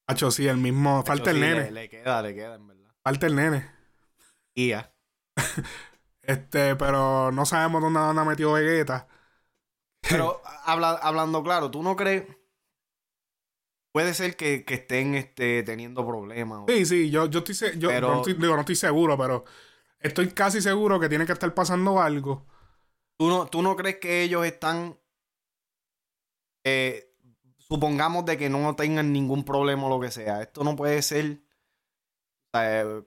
Hacho, 0.08 0.30
sí, 0.30 0.46
el 0.46 0.56
mismo, 0.56 1.02
falta 1.04 1.30
el 1.30 1.36
sí, 1.36 1.42
nene, 1.42 1.62
Le, 1.64 1.70
le 1.72 1.88
queda, 1.88 2.22
le 2.22 2.34
queda, 2.34 2.54
en 2.54 2.66
verdad. 2.68 2.90
falta 3.02 3.26
el 3.26 3.36
nene. 3.36 3.70
Y 4.54 4.68
ya. 4.68 4.92
Este, 6.22 6.74
pero 6.74 7.30
no 7.30 7.46
sabemos 7.46 7.80
dónde 7.80 8.00
anda 8.00 8.24
metido 8.24 8.54
Vegeta. 8.54 9.06
Pero 10.00 10.42
habla- 10.64 10.98
hablando 11.00 11.40
claro, 11.44 11.70
¿tú 11.70 11.84
no 11.84 11.94
crees? 11.94 12.24
Puede 13.96 14.12
ser 14.12 14.36
que, 14.36 14.62
que 14.66 14.74
estén 14.74 15.14
este, 15.14 15.62
teniendo 15.62 16.06
problemas. 16.06 16.64
Sí, 16.68 16.84
sí, 16.84 17.08
yo, 17.10 17.30
yo 17.30 17.38
estoy, 17.42 17.78
yo 17.78 17.88
Pero- 17.88 18.08
no 18.10 18.16
estoy- 18.16 18.34
digo, 18.34 18.52
no 18.54 18.60
estoy 18.60 18.76
seguro, 18.76 19.16
pero 19.16 19.46
estoy 20.00 20.28
casi 20.32 20.60
seguro 20.60 21.00
que 21.00 21.08
tiene 21.08 21.24
que 21.24 21.32
estar 21.32 21.54
pasando 21.54 21.98
algo. 21.98 22.44
¿Tú 23.16 23.26
no, 23.28 23.46
¿Tú 23.46 23.62
no 23.62 23.74
crees 23.74 23.96
que 23.96 24.20
ellos 24.22 24.44
están... 24.44 24.98
eh, 26.62 27.10
supongamos 27.56 28.26
de 28.26 28.36
que 28.36 28.50
no 28.50 28.76
tengan 28.76 29.14
ningún 29.14 29.46
problema 29.46 29.86
o 29.86 29.88
lo 29.88 29.98
que 29.98 30.10
sea. 30.10 30.42
Esto 30.42 30.62
no 30.62 30.76
puede 30.76 31.00
ser... 31.00 31.40
eh, 32.52 33.02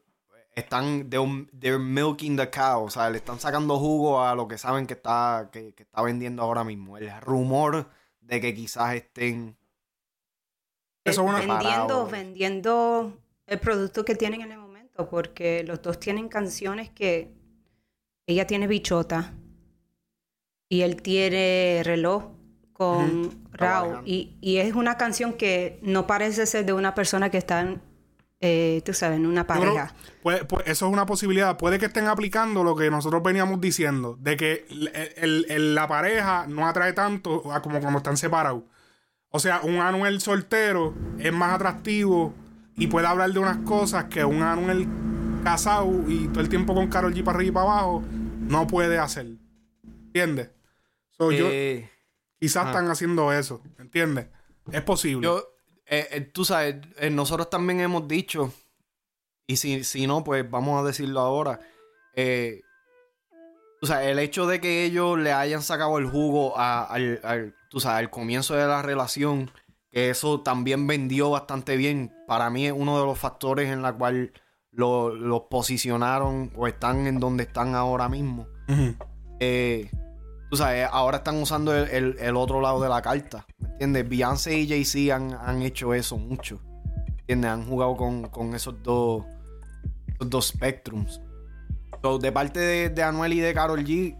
están... 0.55 1.07
They're, 1.11 1.47
they're 1.59 1.77
milking 1.77 2.35
the 2.35 2.49
cow. 2.49 2.85
O 2.85 2.89
sea, 2.89 3.11
le 3.11 3.17
están 3.19 3.39
sacando 3.39 3.77
jugo 3.77 4.23
a 4.23 4.33
lo 4.33 4.47
que 4.47 4.57
saben 4.57 4.87
que 4.87 4.95
está, 4.95 5.49
que, 5.51 5.75
que 5.75 5.83
está 5.83 6.01
vendiendo 6.01 6.41
ahora 6.41 6.63
mismo. 6.63 6.97
El 6.97 7.11
rumor 7.21 7.91
de 8.21 8.41
que 8.41 8.55
quizás 8.55 8.95
estén... 8.95 9.58
Eso 11.09 11.23
es 11.23 11.29
una- 11.29 11.39
vendiendo, 11.39 12.07
vendiendo 12.07 13.17
el 13.47 13.59
producto 13.59 14.05
que 14.05 14.15
tienen 14.15 14.41
en 14.41 14.51
el 14.51 14.59
momento, 14.59 15.09
porque 15.09 15.63
los 15.63 15.81
dos 15.81 15.99
tienen 15.99 16.29
canciones 16.29 16.89
que 16.89 17.31
ella 18.27 18.45
tiene 18.47 18.67
bichota 18.67 19.33
y 20.69 20.81
él 20.81 21.01
tiene 21.01 21.81
reloj 21.83 22.25
con 22.73 23.25
Ujú. 23.25 23.31
Rao 23.51 23.83
Trabajando. 23.83 24.01
y, 24.05 24.37
y 24.41 24.57
es 24.57 24.73
una 24.75 24.97
canción 24.97 25.33
que 25.33 25.79
no 25.81 26.07
parece 26.07 26.45
ser 26.45 26.65
de 26.65 26.73
una 26.73 26.93
persona 26.95 27.29
que 27.29 27.37
está, 27.37 27.61
en, 27.61 27.81
eh, 28.39 28.81
tú 28.85 28.93
sabes, 28.93 29.17
en 29.17 29.25
una 29.25 29.45
creo- 29.45 29.59
pareja. 29.59 29.93
pues, 30.23 30.45
pues 30.45 30.67
eso 30.67 30.87
es 30.87 30.93
una 30.93 31.05
posibilidad. 31.05 31.57
Puede 31.57 31.79
que 31.79 31.87
estén 31.87 32.07
aplicando 32.07 32.63
lo 32.63 32.75
que 32.75 32.89
nosotros 32.89 33.21
veníamos 33.23 33.59
diciendo, 33.59 34.15
de 34.21 34.37
que 34.37 34.65
el- 34.69 34.87
el- 35.17 35.45
el- 35.49 35.75
la 35.75 35.87
pareja 35.87 36.45
no 36.47 36.67
atrae 36.67 36.93
tanto 36.93 37.51
a 37.51 37.61
como 37.61 37.79
cuando 37.81 37.97
están 37.97 38.15
separados. 38.15 38.63
O 39.31 39.39
sea, 39.39 39.61
un 39.61 39.75
Anuel 39.77 40.21
soltero 40.21 40.93
es 41.19 41.31
más 41.31 41.53
atractivo 41.53 42.33
y 42.75 42.87
puede 42.87 43.07
hablar 43.07 43.31
de 43.31 43.39
unas 43.39 43.57
cosas 43.57 44.05
que 44.05 44.25
un 44.25 44.41
Anuel 44.41 44.87
casado 45.43 46.03
y 46.07 46.27
todo 46.29 46.41
el 46.41 46.49
tiempo 46.49 46.73
con 46.73 46.87
Carol 46.87 47.13
G 47.13 47.23
para 47.23 47.37
arriba 47.37 47.49
y 47.49 47.53
para 47.53 47.65
abajo 47.71 48.03
no 48.39 48.65
puede 48.67 48.97
hacer. 48.97 49.27
¿Entiendes? 50.07 50.49
So, 51.11 51.31
yo, 51.31 51.47
Eh, 51.51 51.89
quizás 52.39 52.67
están 52.67 52.89
haciendo 52.89 53.31
eso. 53.31 53.61
¿Entiendes? 53.77 54.27
Es 54.71 54.81
posible. 54.81 55.25
Yo, 55.27 55.43
eh, 55.85 56.07
eh, 56.11 56.21
tú 56.21 56.43
sabes, 56.45 56.77
eh, 56.97 57.09
nosotros 57.09 57.49
también 57.49 57.79
hemos 57.81 58.07
dicho, 58.07 58.51
y 59.45 59.57
si, 59.57 59.83
si 59.83 60.07
no, 60.07 60.23
pues 60.23 60.49
vamos 60.49 60.81
a 60.81 60.85
decirlo 60.87 61.19
ahora. 61.19 61.59
Eh, 62.15 62.61
o 63.81 63.85
sea, 63.85 64.03
el 64.03 64.19
hecho 64.19 64.45
de 64.47 64.59
que 64.59 64.83
ellos 64.85 65.17
le 65.19 65.31
hayan 65.33 65.61
sacado 65.61 65.97
el 65.99 66.05
jugo 66.07 66.57
a- 66.57 66.83
al, 66.85 67.19
al- 67.23 67.55
tú 67.69 67.79
sabes, 67.79 67.99
al 67.99 68.09
comienzo 68.09 68.55
de 68.55 68.67
la 68.67 68.81
relación, 68.81 69.49
que 69.91 70.09
eso 70.09 70.41
también 70.41 70.85
vendió 70.87 71.29
bastante 71.31 71.77
bien, 71.77 72.13
para 72.27 72.49
mí 72.49 72.65
es 72.67 72.73
uno 72.75 72.99
de 72.99 73.05
los 73.05 73.17
factores 73.17 73.69
en 73.71 73.81
la 73.81 73.93
cual 73.93 74.33
lo- 74.71 75.13
los 75.15 75.41
posicionaron 75.49 76.51
o 76.55 76.67
están 76.67 77.07
en 77.07 77.19
donde 77.19 77.43
están 77.43 77.73
ahora 77.75 78.07
mismo. 78.09 78.47
Eh, 79.39 79.89
tú 80.51 80.57
sabes, 80.57 80.87
ahora 80.91 81.17
están 81.17 81.41
usando 81.41 81.75
el, 81.75 81.89
el- 81.89 82.17
el 82.19 82.35
otro 82.35 82.61
lado 82.61 82.81
de 82.81 82.89
la 82.89 83.01
carta. 83.01 83.45
¿Me 83.59 83.69
entiendes? 83.69 84.07
Beyoncé 84.09 84.57
y 84.59 84.67
Jay-Z 84.67 85.15
han, 85.15 85.33
han 85.33 85.61
hecho 85.63 85.93
eso 85.93 86.17
mucho. 86.17 86.59
¿Me 87.07 87.15
entiendes? 87.21 87.51
Han 87.51 87.65
jugado 87.67 87.95
con, 87.95 88.23
con 88.29 88.53
esos 88.53 88.81
dos 88.83 89.25
esos 90.15 90.29
dos 90.29 90.47
spectrums. 90.49 91.21
So, 92.01 92.17
de 92.19 92.31
parte 92.31 92.59
de, 92.59 92.89
de 92.89 93.03
Anuel 93.03 93.33
y 93.33 93.39
de 93.39 93.53
Carol 93.53 93.83
G, 93.83 94.15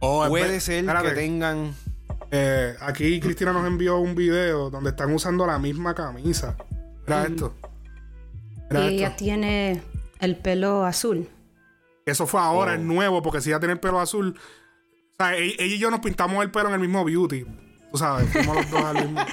Oh, 0.00 0.26
puede 0.28 0.58
ser 0.60 0.80
espérate. 0.80 1.08
que 1.10 1.14
tengan. 1.14 1.74
Eh, 2.34 2.74
aquí 2.80 3.20
Cristina 3.20 3.52
nos 3.52 3.66
envió 3.66 3.98
un 3.98 4.14
video 4.14 4.70
donde 4.70 4.90
están 4.90 5.12
usando 5.12 5.46
la 5.46 5.58
misma 5.58 5.94
camisa. 5.94 6.56
Mira 7.06 7.24
esto. 7.24 7.54
Y 8.70 8.76
ella 8.76 9.06
esto. 9.08 9.16
tiene 9.18 9.82
el 10.18 10.36
pelo 10.36 10.84
azul. 10.86 11.28
Eso 12.06 12.26
fue 12.26 12.40
ahora, 12.40 12.72
Oh. 12.72 12.74
es 12.76 12.80
nuevo, 12.80 13.22
porque 13.22 13.40
si 13.42 13.50
ella 13.50 13.58
tiene 13.60 13.74
el 13.74 13.80
pelo 13.80 14.00
azul. 14.00 14.34
O 15.12 15.14
sea, 15.18 15.36
e- 15.36 15.54
ella 15.58 15.74
y 15.74 15.78
yo 15.78 15.90
nos 15.90 16.00
pintamos 16.00 16.42
el 16.42 16.50
pelo 16.50 16.68
en 16.68 16.74
el 16.74 16.80
mismo 16.80 17.04
beauty. 17.04 17.44
Tú 17.92 17.98
sabes, 17.98 18.28
fuimos 18.30 18.56
los 18.56 18.70
dos 18.70 18.82
al 18.84 18.94
mismo. 19.06 19.20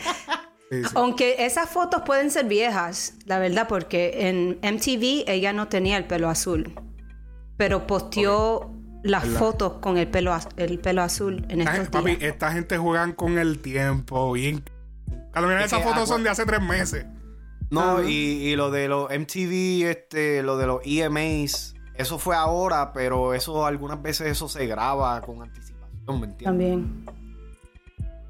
Sí, 0.72 0.84
sí. 0.84 0.90
Aunque 0.94 1.46
esas 1.48 1.68
fotos 1.68 2.04
pueden 2.06 2.30
ser 2.30 2.46
viejas, 2.46 3.16
la 3.26 3.40
verdad, 3.40 3.68
porque 3.68 4.28
en 4.30 4.60
MTV 4.62 5.24
ella 5.28 5.52
no 5.52 5.68
tenía 5.68 5.98
el 5.98 6.06
pelo 6.06 6.30
azul. 6.30 6.76
Pero 7.58 7.88
posteó 7.88 8.72
las 9.04 9.24
¿Verdad? 9.24 9.40
fotos 9.40 9.74
con 9.82 9.98
el 9.98 10.08
pelo, 10.10 10.36
el 10.58 10.80
pelo 10.80 11.02
azul 11.02 11.46
en 11.50 11.62
Esta 11.62 11.78
estos 11.78 11.96
gente- 12.02 12.14
papi, 12.14 12.26
esta 12.26 12.52
gente 12.52 12.78
juegan 12.78 13.14
con 13.14 13.38
el 13.38 13.60
tiempo. 13.60 14.32
Bien. 14.34 14.64
Cuando 15.32 15.48
miran 15.48 15.60
Es 15.62 15.68
esas 15.68 15.80
fotos 15.84 15.96
agua- 16.04 16.08
son 16.08 16.24
de 16.24 16.30
hace 16.30 16.46
tres 16.46 16.62
meses. 16.62 17.06
No, 17.72 18.04
y, 18.04 18.10
y 18.14 18.56
lo 18.56 18.72
de 18.72 18.88
los 18.88 19.12
MTV, 19.12 19.90
este, 19.92 20.42
lo 20.42 20.58
de 20.58 20.66
los 20.66 20.82
EMAs, 20.84 21.76
eso 21.94 22.18
fue 22.18 22.36
ahora, 22.36 22.94
pero 22.94 23.36
eso 23.36 23.66
algunas 23.66 24.02
veces 24.02 24.28
eso 24.28 24.50
se 24.50 24.66
graba 24.66 25.22
con 25.22 25.42
anticipación, 25.44 26.20
¿me 26.20 26.26
entiendes? 26.26 26.44
También. 26.46 27.06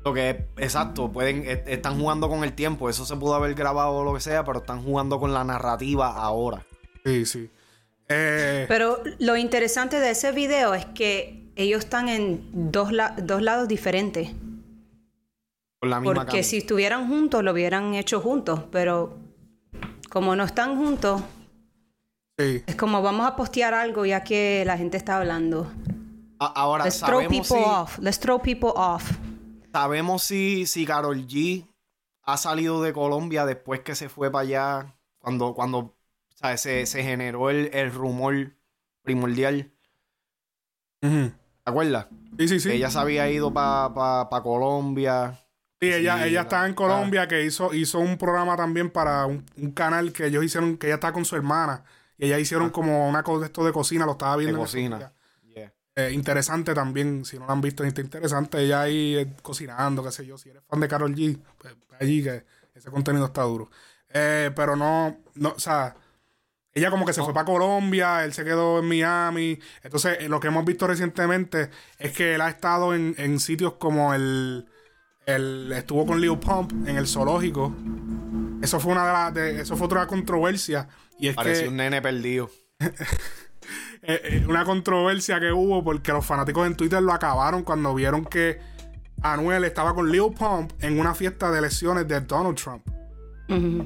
Lo 0.03 0.13
que 0.13 0.47
exacto, 0.57 1.11
pueden, 1.11 1.43
están 1.67 1.99
jugando 1.99 2.27
con 2.29 2.43
el 2.43 2.53
tiempo, 2.53 2.89
eso 2.89 3.05
se 3.05 3.15
pudo 3.15 3.35
haber 3.35 3.53
grabado 3.53 3.91
o 3.97 4.03
lo 4.03 4.13
que 4.13 4.19
sea, 4.21 4.43
pero 4.43 4.59
están 4.59 4.83
jugando 4.83 5.19
con 5.19 5.33
la 5.33 5.43
narrativa 5.43 6.07
ahora. 6.15 6.63
Sí, 7.05 7.25
sí. 7.25 7.49
Eh, 8.09 8.65
Pero 8.67 9.01
lo 9.19 9.37
interesante 9.37 9.99
de 9.99 10.11
ese 10.11 10.31
video 10.31 10.73
es 10.73 10.85
que 10.85 11.51
ellos 11.55 11.83
están 11.85 12.09
en 12.09 12.71
dos, 12.71 12.91
la- 12.91 13.15
dos 13.21 13.41
lados 13.41 13.67
diferentes. 13.67 14.29
Con 15.79 15.89
la 15.89 15.99
misma 15.99 16.13
Porque 16.15 16.43
si 16.43 16.57
estuvieran 16.57 17.07
juntos, 17.07 17.43
lo 17.43 17.51
hubieran 17.51 17.93
hecho 17.95 18.19
juntos. 18.19 18.63
Pero 18.71 19.17
como 20.09 20.35
no 20.35 20.43
están 20.43 20.75
juntos, 20.77 21.21
sí. 22.37 22.63
es 22.65 22.75
como 22.75 23.01
vamos 23.01 23.27
a 23.27 23.35
postear 23.35 23.73
algo 23.73 24.05
ya 24.05 24.23
que 24.23 24.63
la 24.65 24.77
gente 24.77 24.97
está 24.97 25.17
hablando. 25.17 25.71
A- 26.39 26.47
ahora 26.61 26.85
Let's 26.85 26.99
throw 26.99 27.21
sabemos 27.21 27.47
people 27.47 27.63
si, 27.63 27.69
off. 27.69 27.99
Let's 27.99 28.19
throw 28.19 28.41
people 28.41 28.71
off. 28.75 29.11
sabemos 29.73 30.23
si, 30.23 30.65
si 30.65 30.85
Carol 30.85 31.27
G 31.27 31.65
ha 32.23 32.37
salido 32.37 32.81
de 32.81 32.93
Colombia 32.93 33.45
después 33.45 33.81
que 33.81 33.95
se 33.95 34.09
fue 34.09 34.31
para 34.31 34.43
allá, 34.43 34.95
cuando, 35.19 35.53
cuando 35.53 35.95
¿sabes? 36.39 36.61
Se, 36.61 36.85
se 36.85 37.03
generó 37.03 37.49
el, 37.49 37.69
el 37.73 37.91
rumor 37.91 38.53
primordial. 39.03 39.71
Ujú. 41.01 41.31
¿Te 41.63 41.69
acuerdas? 41.71 42.07
Sí, 42.37 42.47
sí, 42.47 42.59
sí. 42.59 42.69
Que 42.69 42.75
ella 42.75 42.89
se 42.89 42.99
había 42.99 43.29
ido 43.29 43.53
para 43.53 44.27
Colombia. 44.43 45.39
Sí, 45.81 45.93
ella, 45.93 46.17
Sí, 46.23 46.29
ella 46.29 46.41
estaba 46.41 46.65
en 46.65 46.73
ah. 46.73 46.75
Colombia 46.75 47.27
que 47.27 47.43
hizo, 47.45 47.73
hizo 47.73 47.99
un 47.99 48.17
programa 48.17 48.55
también 48.57 48.89
para 48.89 49.25
un, 49.25 49.45
un 49.57 49.71
canal 49.71 50.11
que 50.11 50.25
ellos 50.27 50.43
hicieron, 50.43 50.77
que 50.77 50.87
ella 50.87 50.95
estaba 50.95 51.13
con 51.13 51.25
su 51.25 51.35
hermana. 51.35 51.83
Y 52.17 52.25
ella 52.25 52.39
hicieron 52.39 52.69
como 52.69 53.07
una 53.07 53.23
cosa 53.23 53.41
de 53.41 53.45
esto 53.47 53.63
de 53.65 53.71
cocina, 53.71 54.05
lo 54.05 54.13
estaba 54.13 54.33
Ah. 54.33 54.37
De 54.37 54.43
viendo. 54.43 54.59
en 54.59 54.65
estos 54.65 54.75
cocina. 54.75 55.13
Yeah. 55.53 55.73
Eh, 55.95 56.11
interesante 56.13 56.73
también, 56.73 57.23
si 57.25 57.37
no 57.39 57.45
lo 57.45 57.51
han 57.51 57.61
visto, 57.61 57.83
está 57.83 58.01
interesante. 58.01 58.59
Ella 58.61 58.81
ahí 58.81 59.15
eh, 59.17 59.33
cocinando, 59.41 60.03
qué 60.03 60.11
sé 60.11 60.25
yo. 60.25 60.37
Si 60.37 60.49
eres 60.49 60.63
fan 60.67 60.79
de 60.79 60.87
Carol 60.87 61.15
G, 61.15 61.37
pues 61.57 61.75
allí 61.99 62.23
que 62.23 62.43
ese 62.73 62.89
contenido 62.91 63.25
está 63.25 63.43
duro. 63.43 63.69
Eh, 64.09 64.51
pero 64.55 64.75
no, 64.75 65.17
no, 65.35 65.49
o 65.49 65.59
sea, 65.59 65.95
ella 66.73 66.91
como 66.91 67.05
que 67.05 67.13
se 67.13 67.23
fue 67.23 67.33
para 67.33 67.45
Colombia, 67.45 68.23
él 68.23 68.33
se 68.33 68.43
quedó 68.43 68.79
en 68.79 68.87
Miami. 68.87 69.59
Entonces, 69.83 70.17
eh, 70.21 70.29
lo 70.29 70.39
que 70.39 70.47
hemos 70.47 70.65
visto 70.65 70.85
recientemente 70.87 71.69
es 71.97 72.11
que 72.11 72.35
él 72.35 72.41
ha 72.41 72.49
estado 72.49 72.93
en, 72.93 73.15
en 73.17 73.39
sitios 73.39 73.73
como 73.73 74.13
el, 74.13 74.65
el. 75.25 75.71
Estuvo 75.73 76.05
con 76.05 76.21
Lil 76.21 76.37
Pump 76.37 76.71
en 76.87 76.95
el 76.97 77.07
zoológico. 77.07 77.75
Eso 78.61 78.79
fue 78.79 78.91
una 78.91 79.05
de 79.07 79.13
las. 79.13 79.33
de- 79.33 79.61
eso 79.61 79.75
fue 79.77 79.85
otra 79.87 80.05
controversia. 80.07 80.87
Y 81.19 81.27
es 81.29 81.35
Parecía 81.35 81.63
que. 81.63 81.69
un 81.69 81.77
nene 81.77 82.01
perdido. 82.01 82.49
eh, 82.79 84.21
eh, 84.23 84.45
una 84.47 84.63
controversia 84.63 85.39
que 85.39 85.51
hubo 85.51 85.83
porque 85.83 86.11
los 86.11 86.25
fanáticos 86.25 86.65
en 86.67 86.75
Twitter 86.75 87.01
lo 87.01 87.11
acabaron 87.13 87.63
cuando 87.63 87.93
vieron 87.93 88.25
que 88.25 88.59
Anuel 89.21 89.63
estaba 89.65 89.93
con 89.93 90.09
Lil 90.11 90.33
Pump 90.37 90.71
en 90.79 90.99
una 90.99 91.13
fiesta 91.13 91.51
de 91.51 91.59
elecciones 91.59 92.07
de 92.07 92.21
Donald 92.21 92.55
Trump. 92.57 92.87
Ujú. 93.49 93.85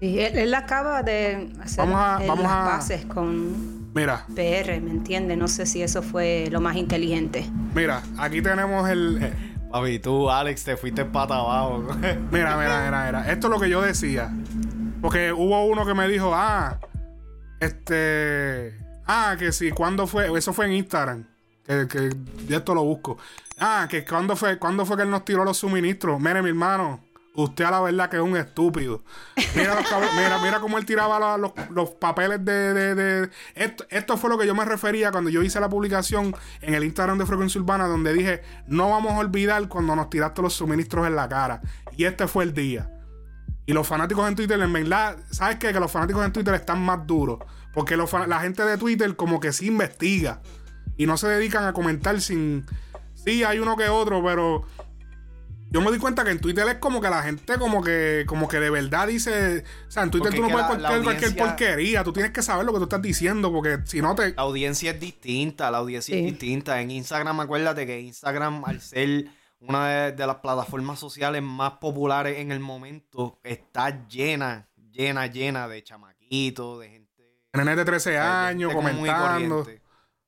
Sí, 0.00 0.18
él, 0.18 0.38
él 0.38 0.54
acaba 0.54 1.02
de 1.02 1.52
hacer 1.62 1.84
Vamos 1.84 2.00
a- 2.00 2.18
vamos 2.26 2.42
las 2.42 2.52
a- 2.52 2.64
bases 2.64 3.04
con 3.06 3.92
Mira, 3.94 4.24
PR, 4.34 4.80
¿me 4.80 4.90
entiendes? 4.90 5.36
No 5.36 5.46
sé 5.48 5.66
si 5.66 5.82
eso 5.82 6.02
fue 6.02 6.48
lo 6.50 6.60
más 6.60 6.76
inteligente. 6.76 7.44
mira, 7.74 8.02
aquí 8.18 8.40
tenemos 8.40 8.88
el. 8.88 9.18
eh, 9.22 9.32
Papi, 9.70 9.98
tú, 10.00 10.28
Alex, 10.30 10.64
te 10.64 10.76
fuiste 10.76 11.04
pata 11.04 11.36
abajo. 11.36 11.78
Mira, 12.32 12.56
mira, 12.56 12.82
mira, 12.84 13.04
mira. 13.06 13.30
Esto 13.32 13.46
es 13.46 13.50
lo 13.52 13.60
que 13.60 13.68
yo 13.68 13.80
decía. 13.82 14.28
Porque 15.00 15.32
hubo 15.32 15.64
uno 15.66 15.86
que 15.86 15.94
me 15.94 16.08
dijo, 16.08 16.32
ah, 16.34 16.78
este. 17.60 18.76
Ah, 19.06 19.36
que 19.38 19.52
sí, 19.52 19.70
¿cuándo 19.70 20.06
fue? 20.06 20.36
Eso 20.36 20.52
fue 20.52 20.66
en 20.66 20.72
Instagram. 20.72 21.24
Que, 21.64 21.86
que 21.88 22.10
yo 22.48 22.56
esto 22.56 22.74
lo 22.74 22.82
busco. 22.84 23.18
Ah, 23.58 23.86
que 23.88 24.04
cuándo 24.04 24.34
fue, 24.36 24.58
¿cuándo 24.58 24.84
fue 24.86 24.96
que 24.96 25.02
él 25.04 25.10
nos 25.10 25.24
tiró 25.24 25.44
los 25.44 25.58
suministros. 25.58 26.18
Mire, 26.20 26.42
mi 26.42 26.48
hermano, 26.48 27.04
usted 27.34 27.64
a 27.64 27.70
la 27.70 27.80
verdad 27.80 28.10
que 28.10 28.16
es 28.16 28.22
un 28.22 28.36
estúpido. 28.36 29.02
Mira, 29.54 29.76
mira, 30.16 30.38
mira 30.42 30.60
cómo 30.60 30.78
él 30.78 30.84
tiraba 30.84 31.36
los, 31.38 31.52
los 31.70 31.90
papeles 31.90 32.44
de. 32.44 32.74
de- 32.74 32.94
de- 32.94 33.30
Esto, 33.54 33.84
esto 33.90 34.16
fue 34.16 34.30
lo 34.30 34.38
que 34.38 34.46
yo 34.46 34.54
me 34.54 34.64
refería 34.64 35.10
cuando 35.10 35.30
yo 35.30 35.42
hice 35.42 35.60
la 35.60 35.68
publicación 35.68 36.34
en 36.60 36.74
el 36.74 36.84
Instagram 36.84 37.18
de 37.18 37.26
Frecuencia 37.26 37.60
Urbana, 37.60 37.86
donde 37.86 38.12
dije, 38.12 38.42
no 38.66 38.90
vamos 38.90 39.12
a 39.12 39.18
olvidar 39.18 39.68
cuando 39.68 39.94
nos 39.96 40.10
tiraste 40.10 40.42
los 40.42 40.54
suministros 40.54 41.06
en 41.06 41.16
la 41.16 41.28
cara. 41.28 41.60
Y 41.96 42.04
este 42.04 42.26
fue 42.26 42.44
el 42.44 42.52
día. 42.54 42.90
Y 43.66 43.72
los 43.72 43.86
fanáticos 43.86 44.26
en 44.28 44.34
Twitter, 44.34 44.58
en 44.60 44.72
verdad, 44.72 45.16
¿sabes 45.30 45.56
qué? 45.56 45.72
Que 45.72 45.78
los 45.80 45.92
fanáticos 45.92 46.24
en 46.24 46.32
Twitter 46.32 46.54
están 46.54 46.80
más 46.84 47.06
duros. 47.06 47.38
Porque 47.72 47.96
los 47.96 48.12
la 48.26 48.40
gente 48.40 48.64
de 48.64 48.76
Twitter 48.78 49.14
como 49.14 49.38
que 49.38 49.52
sí 49.52 49.68
investiga. 49.68 50.40
Y 50.96 51.06
no 51.06 51.16
se 51.16 51.28
dedican 51.28 51.64
a 51.64 51.72
comentar 51.72 52.20
sin... 52.20 52.66
Sí, 53.14 53.44
hay 53.44 53.58
uno 53.60 53.76
que 53.76 53.88
otro, 53.88 54.22
pero... 54.24 54.64
Yo 55.72 55.80
me 55.80 55.92
di 55.92 55.98
cuenta 55.98 56.24
que 56.24 56.30
en 56.32 56.40
Twitter 56.40 56.66
es 56.68 56.74
como 56.76 57.00
que 57.00 57.08
la 57.08 57.22
gente 57.22 57.56
como 57.56 57.80
que 57.82 58.24
como 58.26 58.48
que 58.48 58.58
de 58.58 58.70
verdad 58.70 59.06
dice... 59.06 59.62
O 59.86 59.90
sea, 59.90 60.02
en 60.02 60.10
Twitter 60.10 60.30
Porque 60.32 60.36
tú 60.36 60.42
no 60.42 60.48
puedes 60.50 60.66
cualquier, 60.66 61.02
cualquier 61.04 61.36
porquería. 61.36 62.02
Tú 62.04 62.12
tienes 62.12 62.32
que 62.32 62.42
saber 62.42 62.66
lo 62.66 62.72
que 62.72 62.78
tú 62.78 62.84
estás 62.84 63.00
diciendo 63.02 63.52
porque 63.52 63.78
si 63.84 64.02
no 64.02 64.14
te... 64.16 64.34
La 64.34 64.42
audiencia 64.42 64.90
es 64.90 64.98
distinta, 65.00 65.70
la 65.70 65.78
audiencia 65.78 66.12
Sí. 66.14 66.18
es 66.20 66.26
distinta. 66.32 66.80
En 66.80 66.90
Instagram, 66.90 67.38
acuérdate 67.38 67.86
que 67.86 68.00
Instagram, 68.00 68.64
al 68.64 68.80
ser 68.80 69.26
una 69.60 69.88
de, 69.88 70.12
de 70.12 70.26
las 70.26 70.36
plataformas 70.36 70.98
sociales 70.98 71.40
más 71.42 71.74
populares 71.74 72.38
en 72.40 72.50
el 72.50 72.58
momento, 72.58 73.38
está 73.44 74.08
llena, 74.08 74.68
llena, 74.90 75.26
llena 75.28 75.68
de 75.68 75.84
chamaquitos, 75.84 76.80
de 76.80 76.88
gente. 76.88 77.10
Nenes 77.52 77.76
de 77.76 77.84
13 77.84 78.10
de 78.10 78.18
años 78.18 78.72
comentando. 78.74 79.62
de- 79.64 79.80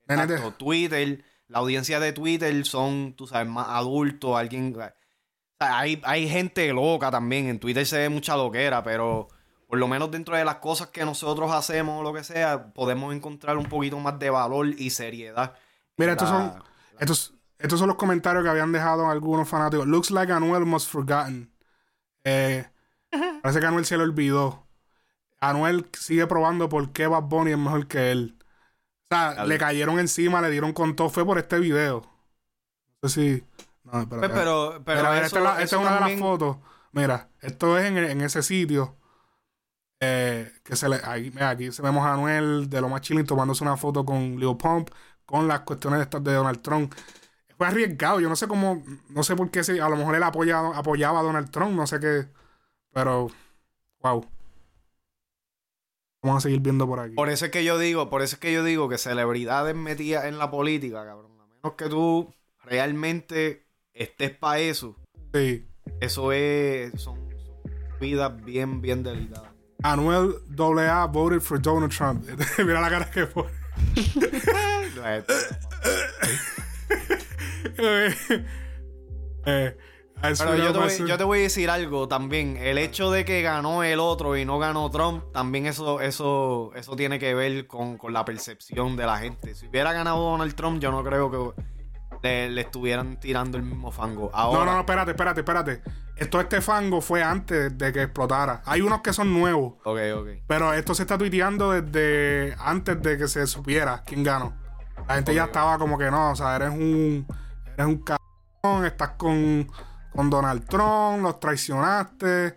Exacto, 0.08 0.52
Twitter, 0.52 1.24
la 1.48 1.58
audiencia 1.58 1.98
de 1.98 2.12
Twitter 2.12 2.64
son, 2.64 3.14
tú 3.16 3.26
sabes, 3.26 3.48
más 3.48 3.66
adultos, 3.70 4.36
alguien... 4.36 4.76
Hay, 5.62 6.00
hay 6.04 6.28
gente 6.28 6.72
loca 6.72 7.10
también, 7.10 7.48
en 7.48 7.58
Twitter 7.58 7.86
se 7.86 7.98
ve 7.98 8.08
mucha 8.08 8.36
loquera, 8.36 8.82
pero 8.82 9.28
por 9.66 9.78
lo 9.78 9.88
menos 9.88 10.10
dentro 10.10 10.36
de 10.36 10.44
las 10.44 10.56
cosas 10.56 10.88
que 10.88 11.04
nosotros 11.04 11.50
hacemos 11.52 12.00
o 12.00 12.02
lo 12.02 12.12
que 12.12 12.24
sea, 12.24 12.72
podemos 12.72 13.14
encontrar 13.14 13.56
un 13.56 13.66
poquito 13.66 13.98
más 13.98 14.18
de 14.18 14.30
valor 14.30 14.68
y 14.68 14.90
seriedad. 14.90 15.54
Mira, 15.96 16.12
estos 16.12 16.30
la- 16.30 16.36
son, 16.52 16.62
estos, 16.98 17.34
estos 17.58 17.78
son 17.78 17.88
los 17.88 17.96
comentarios 17.96 18.44
que 18.44 18.50
habían 18.50 18.72
dejado 18.72 19.08
algunos 19.08 19.48
fanáticos. 19.48 19.86
Looks 19.86 20.10
like 20.10 20.32
Anuel 20.32 20.64
must 20.66 20.88
forgotten. 20.90 21.50
Eh, 22.24 22.64
parece 23.42 23.60
que 23.60 23.66
Anuel 23.66 23.84
se 23.86 23.96
le 23.96 24.02
olvidó. 24.02 24.66
Anuel 25.40 25.86
sigue 25.98 26.26
probando 26.26 26.68
por 26.68 26.92
qué 26.92 27.06
Bad 27.06 27.24
Bunny 27.24 27.52
es 27.52 27.58
mejor 27.58 27.86
que 27.86 28.12
él. 28.12 28.36
O 29.10 29.14
sea, 29.14 29.34
Dale. 29.34 29.48
le 29.48 29.58
cayeron 29.58 29.98
encima, 29.98 30.40
le 30.40 30.50
dieron 30.50 30.72
con 30.72 30.94
todo. 30.96 31.08
Fue 31.10 31.24
por 31.24 31.38
este 31.38 31.58
video. 31.58 32.02
No 33.02 33.08
sé 33.08 33.38
si. 33.38 33.44
No. 33.92 34.08
Pues, 34.08 34.20
pero, 34.32 34.82
pero 34.84 35.00
Mira, 35.00 35.12
mira, 35.12 35.26
eso- 35.26 35.38
esta 35.38 35.62
esta 35.62 35.76
es 35.76 35.82
una 35.82 35.94
de 35.94 36.00
las 36.00 36.18
fotos. 36.18 36.56
Mira, 36.92 37.28
esto 37.40 37.78
es 37.78 37.84
en, 37.86 37.98
en 37.98 38.20
ese 38.22 38.42
sitio. 38.42 38.96
eh, 40.00 40.50
que 40.64 40.74
se 40.74 40.88
le, 40.88 40.96
ahí, 41.04 41.30
mira, 41.30 41.50
aquí 41.50 41.70
se 41.70 41.80
vemos 41.80 42.04
a 42.04 42.14
Anuel 42.14 42.68
de 42.68 42.80
lo 42.80 42.88
más 42.88 43.02
chilling 43.02 43.24
tomándose 43.24 43.62
una 43.62 43.76
foto 43.76 44.04
con 44.04 44.40
Leo 44.40 44.58
Pump 44.58 44.90
con 45.24 45.46
las 45.46 45.60
cuestiones 45.60 46.00
estas 46.00 46.24
de 46.24 46.32
Donald 46.34 46.60
Trump. 46.60 46.92
Fue 47.56 47.68
arriesgado, 47.68 48.18
yo 48.18 48.28
no 48.28 48.34
sé 48.34 48.48
cómo, 48.48 48.82
no 49.10 49.22
sé 49.22 49.36
por 49.36 49.48
qué, 49.52 49.62
si 49.62 49.78
a 49.78 49.88
lo 49.88 49.96
mejor 49.96 50.16
él 50.16 50.22
apoya- 50.24 50.76
apoyaba 50.76 51.20
a 51.20 51.22
Donald 51.22 51.50
Trump, 51.50 51.76
no 51.76 51.86
sé 51.86 52.00
qué, 52.00 52.26
pero, 52.92 53.28
wow. 54.00 54.26
Vamos 56.22 56.38
a 56.38 56.40
seguir 56.40 56.60
viendo 56.60 56.86
por 56.86 56.98
aquí. 57.00 57.14
Por 57.14 57.28
eso 57.28 57.44
es 57.46 57.50
que 57.50 57.62
yo 57.64 57.78
digo, 57.78 58.10
por 58.10 58.22
eso 58.22 58.36
es 58.36 58.40
que 58.40 58.52
yo 58.52 58.62
digo 58.64 58.88
que 58.88 58.98
celebridades 58.98 59.74
metidas 59.76 60.24
en 60.24 60.38
la 60.38 60.50
política, 60.50 61.04
cabrón. 61.04 61.32
A 61.40 61.46
menos 61.46 61.76
que 61.76 61.88
tú 61.88 62.32
realmente 62.64 63.66
estés 63.94 64.30
para 64.32 64.58
eso. 64.58 64.96
Sí. 65.32 65.66
Eso 66.00 66.32
es. 66.32 66.92
Son, 67.00 67.16
son 67.38 67.98
vidas 68.00 68.32
bien, 68.44 68.80
bien 68.80 69.02
delicadas. 69.02 69.50
Anuel 69.82 70.34
AA 70.56 71.06
voted 71.06 71.40
for 71.40 71.60
Donald 71.60 71.92
Trump. 71.92 72.24
Mira 72.58 72.80
la 72.80 72.90
cara 72.90 73.10
que 73.10 73.26
pone. 73.26 73.50
eh, 79.46 79.76
eso 80.22 80.44
Pero 80.44 80.56
yo 80.56 80.72
te, 80.72 80.78
voy, 80.78 81.08
yo 81.08 81.18
te 81.18 81.24
voy 81.24 81.40
a 81.40 81.42
decir 81.42 81.68
algo 81.68 82.06
también. 82.06 82.56
El 82.56 82.78
hecho 82.78 83.10
de 83.10 83.24
que 83.24 83.42
ganó 83.42 83.82
el 83.82 83.98
otro 83.98 84.36
y 84.36 84.44
no 84.44 84.60
ganó 84.60 84.88
Trump, 84.90 85.24
también 85.32 85.66
eso, 85.66 86.00
eso, 86.00 86.70
eso 86.76 86.94
tiene 86.94 87.18
que 87.18 87.34
ver 87.34 87.66
con, 87.66 87.98
con 87.98 88.12
la 88.12 88.24
percepción 88.24 88.96
de 88.96 89.06
la 89.06 89.18
gente. 89.18 89.54
Si 89.56 89.66
hubiera 89.66 89.92
ganado 89.92 90.18
Donald 90.18 90.54
Trump, 90.54 90.80
yo 90.80 90.92
no 90.92 91.02
creo 91.02 91.28
que 91.30 91.62
le, 92.22 92.48
le 92.50 92.60
estuvieran 92.62 93.18
tirando 93.18 93.56
el 93.58 93.64
mismo 93.64 93.90
fango. 93.92 94.30
Ahora, 94.32 94.60
No, 94.60 94.64
no, 94.66 94.72
no, 94.74 94.80
espérate, 94.80 95.10
espérate, 95.10 95.40
espérate. 95.40 95.82
Esto, 96.16 96.40
este 96.40 96.60
fango 96.60 97.00
fue 97.00 97.22
antes 97.22 97.76
de 97.76 97.92
que 97.92 98.02
explotara. 98.02 98.62
Hay 98.64 98.80
unos 98.80 99.00
que 99.02 99.12
son 99.12 99.32
nuevos, 99.32 99.74
Ok, 99.84 99.98
ok. 100.16 100.28
pero 100.46 100.72
esto 100.72 100.94
se 100.94 101.02
está 101.02 101.18
tuiteando 101.18 101.72
desde 101.72 102.54
antes 102.60 103.00
de 103.02 103.18
que 103.18 103.26
se 103.28 103.46
supiera 103.46 104.02
quién 104.06 104.22
ganó. 104.22 104.54
La 105.08 105.14
gente 105.16 105.34
ya 105.34 105.44
estaba 105.46 105.78
como 105.78 105.98
que 105.98 106.10
no, 106.10 106.30
o 106.30 106.36
sea, 106.36 106.54
eres 106.54 106.70
un, 106.70 107.26
eres 107.76 107.86
un 107.86 107.98
cabrón, 108.04 108.86
estás 108.86 109.10
con, 109.16 109.68
con 110.12 110.30
Donald 110.30 110.64
Trump, 110.68 111.22
los 111.22 111.40
traicionaste. 111.40 112.56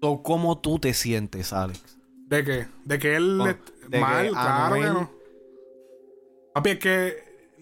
So, 0.00 0.22
¿Cómo 0.22 0.58
tú 0.58 0.78
te 0.80 0.92
sientes, 0.94 1.52
Alex? 1.52 1.98
¿De 2.26 2.42
qué? 2.44 2.66
De 2.84 2.98
que 2.98 3.14
él... 3.16 3.38
Le- 3.38 3.58
de 3.88 4.00
mal, 4.00 4.26
que 4.26 4.32
claro 4.32 4.74
que 4.74 4.80
Anuel- 4.80 4.92
no. 4.94 5.10
Papi, 6.54 6.70
es 6.70 6.78
que 6.80 7.06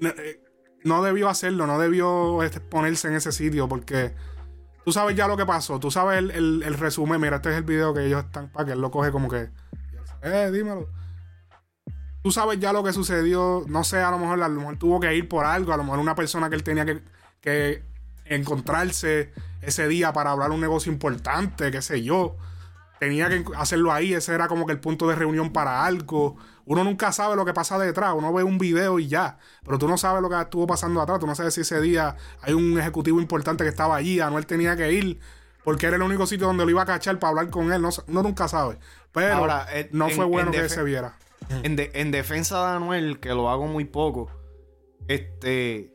eh, 0.00 0.40
no 0.84 1.02
debió 1.02 1.28
hacerlo, 1.28 1.66
no 1.66 1.78
debió 1.78 2.42
este, 2.42 2.60
ponerse 2.60 3.08
en 3.08 3.14
ese 3.14 3.32
sitio 3.32 3.68
porque 3.68 4.14
tú 4.84 4.92
sabes 4.92 5.16
ya 5.16 5.26
lo 5.26 5.36
que 5.36 5.46
pasó, 5.46 5.80
tú 5.80 5.90
sabes 5.90 6.18
el, 6.18 6.30
el- 6.62 6.74
resumen, 6.74 7.20
mira, 7.20 7.36
este 7.36 7.50
es 7.50 7.56
el 7.56 7.64
video 7.64 7.92
que 7.94 8.06
ellos 8.06 8.24
están 8.24 8.48
para 8.52 8.66
que 8.66 8.72
él 8.72 8.80
lo 8.80 8.90
coge 8.90 9.10
como 9.10 9.28
que, 9.28 9.48
eh, 10.22 10.50
dímelo. 10.52 10.88
Tú 12.22 12.30
sabes 12.30 12.58
ya 12.58 12.72
lo 12.72 12.82
que 12.82 12.92
sucedió, 12.92 13.64
no 13.66 13.84
sé, 13.84 13.98
a 13.98 14.10
lo 14.10 14.18
mejor, 14.18 14.42
a 14.42 14.48
lo 14.48 14.60
mejor 14.60 14.78
tuvo 14.78 15.00
que 15.00 15.14
ir 15.14 15.28
por 15.28 15.44
algo, 15.44 15.72
a 15.72 15.76
lo 15.76 15.84
mejor 15.84 15.98
una 15.98 16.14
persona 16.14 16.48
que 16.48 16.56
él 16.56 16.62
tenía 16.62 16.86
que, 16.86 17.02
que 17.40 17.82
encontrarse 18.24 19.32
ese 19.60 19.88
día 19.88 20.12
para 20.12 20.30
hablar 20.30 20.50
un 20.50 20.60
negocio 20.60 20.90
importante, 20.92 21.70
qué 21.70 21.82
sé 21.82 22.02
yo 22.02 22.36
tenía 23.04 23.28
que 23.28 23.44
hacerlo 23.56 23.92
ahí. 23.92 24.14
Ese 24.14 24.34
era 24.34 24.48
como 24.48 24.66
que 24.66 24.72
el 24.72 24.80
punto 24.80 25.06
de 25.08 25.14
reunión 25.14 25.52
para 25.52 25.84
algo. 25.84 26.36
Uno 26.66 26.82
nunca 26.84 27.12
sabe 27.12 27.36
lo 27.36 27.44
que 27.44 27.52
pasa 27.52 27.78
detrás. 27.78 28.14
Uno 28.16 28.32
ve 28.32 28.42
un 28.42 28.58
video 28.58 28.98
y 28.98 29.06
ya. 29.08 29.38
Pero 29.64 29.78
tú 29.78 29.86
no 29.88 29.96
sabes 29.98 30.22
lo 30.22 30.28
que 30.30 30.40
estuvo 30.40 30.66
pasando 30.66 31.00
atrás. 31.00 31.18
Tú 31.20 31.26
no 31.26 31.34
sabes 31.34 31.54
si 31.54 31.60
ese 31.60 31.80
día 31.80 32.16
hay 32.40 32.54
un 32.54 32.78
ejecutivo 32.78 33.20
importante 33.20 33.64
que 33.64 33.70
estaba 33.70 33.96
allí. 33.96 34.20
Anuel 34.20 34.46
tenía 34.46 34.76
que 34.76 34.92
ir. 34.92 35.20
Porque 35.62 35.86
era 35.86 35.96
el 35.96 36.02
único 36.02 36.26
sitio 36.26 36.46
donde 36.46 36.64
lo 36.64 36.70
iba 36.70 36.82
a 36.82 36.86
cachar 36.86 37.18
para 37.18 37.30
hablar 37.30 37.50
con 37.50 37.72
él. 37.72 37.80
No, 37.80 37.88
uno 38.08 38.22
nunca 38.22 38.48
sabe. 38.48 38.78
Pero 39.12 39.34
Ahora, 39.34 39.66
eh, 39.72 39.88
no 39.92 40.08
en- 40.08 40.14
fue 40.16 40.24
bueno 40.24 40.52
en 40.52 40.60
que 40.62 40.68
se 40.68 40.82
viera. 40.82 41.16
En, 41.62 41.76
de- 41.76 41.90
en 41.94 42.10
defensa 42.10 42.66
de 42.70 42.76
Anuel, 42.76 43.20
que 43.20 43.30
lo 43.30 43.48
hago 43.50 43.66
muy 43.66 43.84
poco, 43.84 44.30
este. 45.08 45.90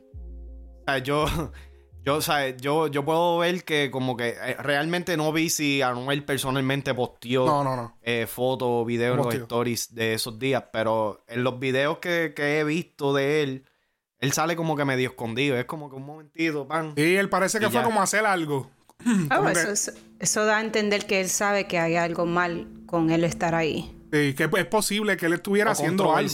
o 0.82 0.84
sea, 0.86 0.98
yo. 0.98 1.26
Yo, 2.04 2.16
o 2.16 2.20
sea, 2.22 2.48
yo, 2.56 2.86
yo 2.86 3.04
puedo 3.04 3.38
ver 3.38 3.62
que 3.64 3.90
como 3.90 4.16
que 4.16 4.30
eh, 4.30 4.56
realmente 4.58 5.16
no 5.16 5.32
vi 5.32 5.50
si 5.50 5.82
Anuel 5.82 6.24
personalmente 6.24 6.94
posteó 6.94 7.44
No, 7.44 7.62
no, 7.62 7.76
no. 7.76 7.98
eh, 8.02 8.26
fotos 8.26 8.68
o 8.70 8.84
videos 8.84 9.16
los 9.18 9.34
stories 9.34 9.94
de 9.94 10.14
esos 10.14 10.38
días, 10.38 10.64
pero 10.72 11.22
en 11.28 11.44
los 11.44 11.58
videos 11.58 11.98
que, 11.98 12.32
que 12.34 12.58
he 12.60 12.64
visto 12.64 13.12
de 13.14 13.42
él, 13.42 13.64
él 14.18 14.32
sale 14.32 14.56
como 14.56 14.76
que 14.76 14.84
medio 14.86 15.10
escondido. 15.10 15.58
Es 15.58 15.66
como 15.66 15.90
que 15.90 15.96
un 15.96 16.06
momentito, 16.06 16.66
pan. 16.66 16.94
Y 16.96 17.16
él 17.16 17.28
parece 17.28 17.58
que 17.60 17.66
fue 17.66 17.80
ya. 17.80 17.82
como 17.84 18.00
a 18.00 18.04
hacer 18.04 18.24
algo. 18.24 18.70
Ah, 19.30 19.50
eso, 19.52 19.66
que- 19.66 19.72
es- 19.72 19.94
eso 20.18 20.44
da 20.46 20.58
a 20.58 20.60
entender 20.62 21.06
que 21.06 21.20
él 21.20 21.28
sabe 21.28 21.66
que 21.66 21.78
hay 21.78 21.96
algo 21.96 22.24
mal 22.26 22.66
con 22.86 23.10
él 23.10 23.24
estar 23.24 23.54
ahí. 23.54 23.94
Sí, 24.12 24.34
que 24.34 24.48
es 24.56 24.66
posible 24.66 25.16
que 25.16 25.26
él 25.26 25.34
estuviera 25.34 25.70
O 25.70 25.72
haciendo 25.72 26.14
algo. 26.16 26.30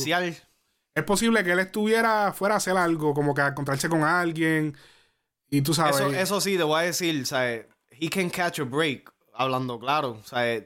Es 0.95 1.05
posible 1.05 1.45
que 1.45 1.53
él 1.53 1.59
estuviera 1.59 2.33
fuera 2.33 2.55
a 2.55 2.57
hacer 2.59 2.77
algo, 2.77 3.13
como 3.13 3.35
que 3.35 3.43
a 3.43 3.49
encontrarse 3.49 3.89
con 3.89 4.03
alguien. 4.03 4.75
Y 5.51 5.63
tú 5.63 5.75
sabes. 5.75 5.97
Eso, 5.97 6.11
eso 6.13 6.41
sí, 6.41 6.57
te 6.57 6.63
voy 6.63 6.81
a 6.81 6.83
decir, 6.85 7.27
¿sabes? 7.27 7.67
He 7.91 8.09
can 8.11 8.31
catch 8.31 8.61
a 8.61 8.65
break, 8.65 9.13
hablando 9.35 9.79
claro, 9.79 10.21
¿sabes? 10.25 10.65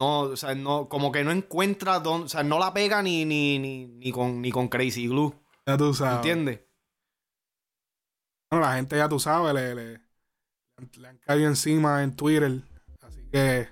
No, 0.00 0.20
o 0.20 0.36
sea, 0.36 0.54
no, 0.54 0.88
como 0.88 1.10
que 1.10 1.24
no 1.24 1.32
encuentra 1.32 1.98
dónde, 1.98 2.26
o 2.26 2.28
sea, 2.28 2.42
no 2.42 2.58
la 2.58 2.72
pega 2.72 3.02
ni, 3.02 3.24
ni, 3.24 3.58
ni, 3.58 3.86
ni 3.86 4.12
con, 4.12 4.40
ni 4.40 4.50
con 4.52 4.68
Crazy 4.68 5.08
Glue, 5.08 5.34
ya 5.66 5.76
tú 5.76 5.92
sabes. 5.92 6.16
¿entiendes? 6.16 6.60
Bueno, 8.50 8.66
la 8.66 8.76
gente 8.76 8.96
ya 8.96 9.08
tú 9.08 9.18
sabes, 9.18 9.54
le, 9.54 9.74
le, 9.74 10.00
le 10.98 11.08
han 11.08 11.18
caído 11.18 11.48
encima 11.48 12.02
en 12.02 12.14
Twitter. 12.16 12.62
Así 13.02 13.20
que 13.30 13.68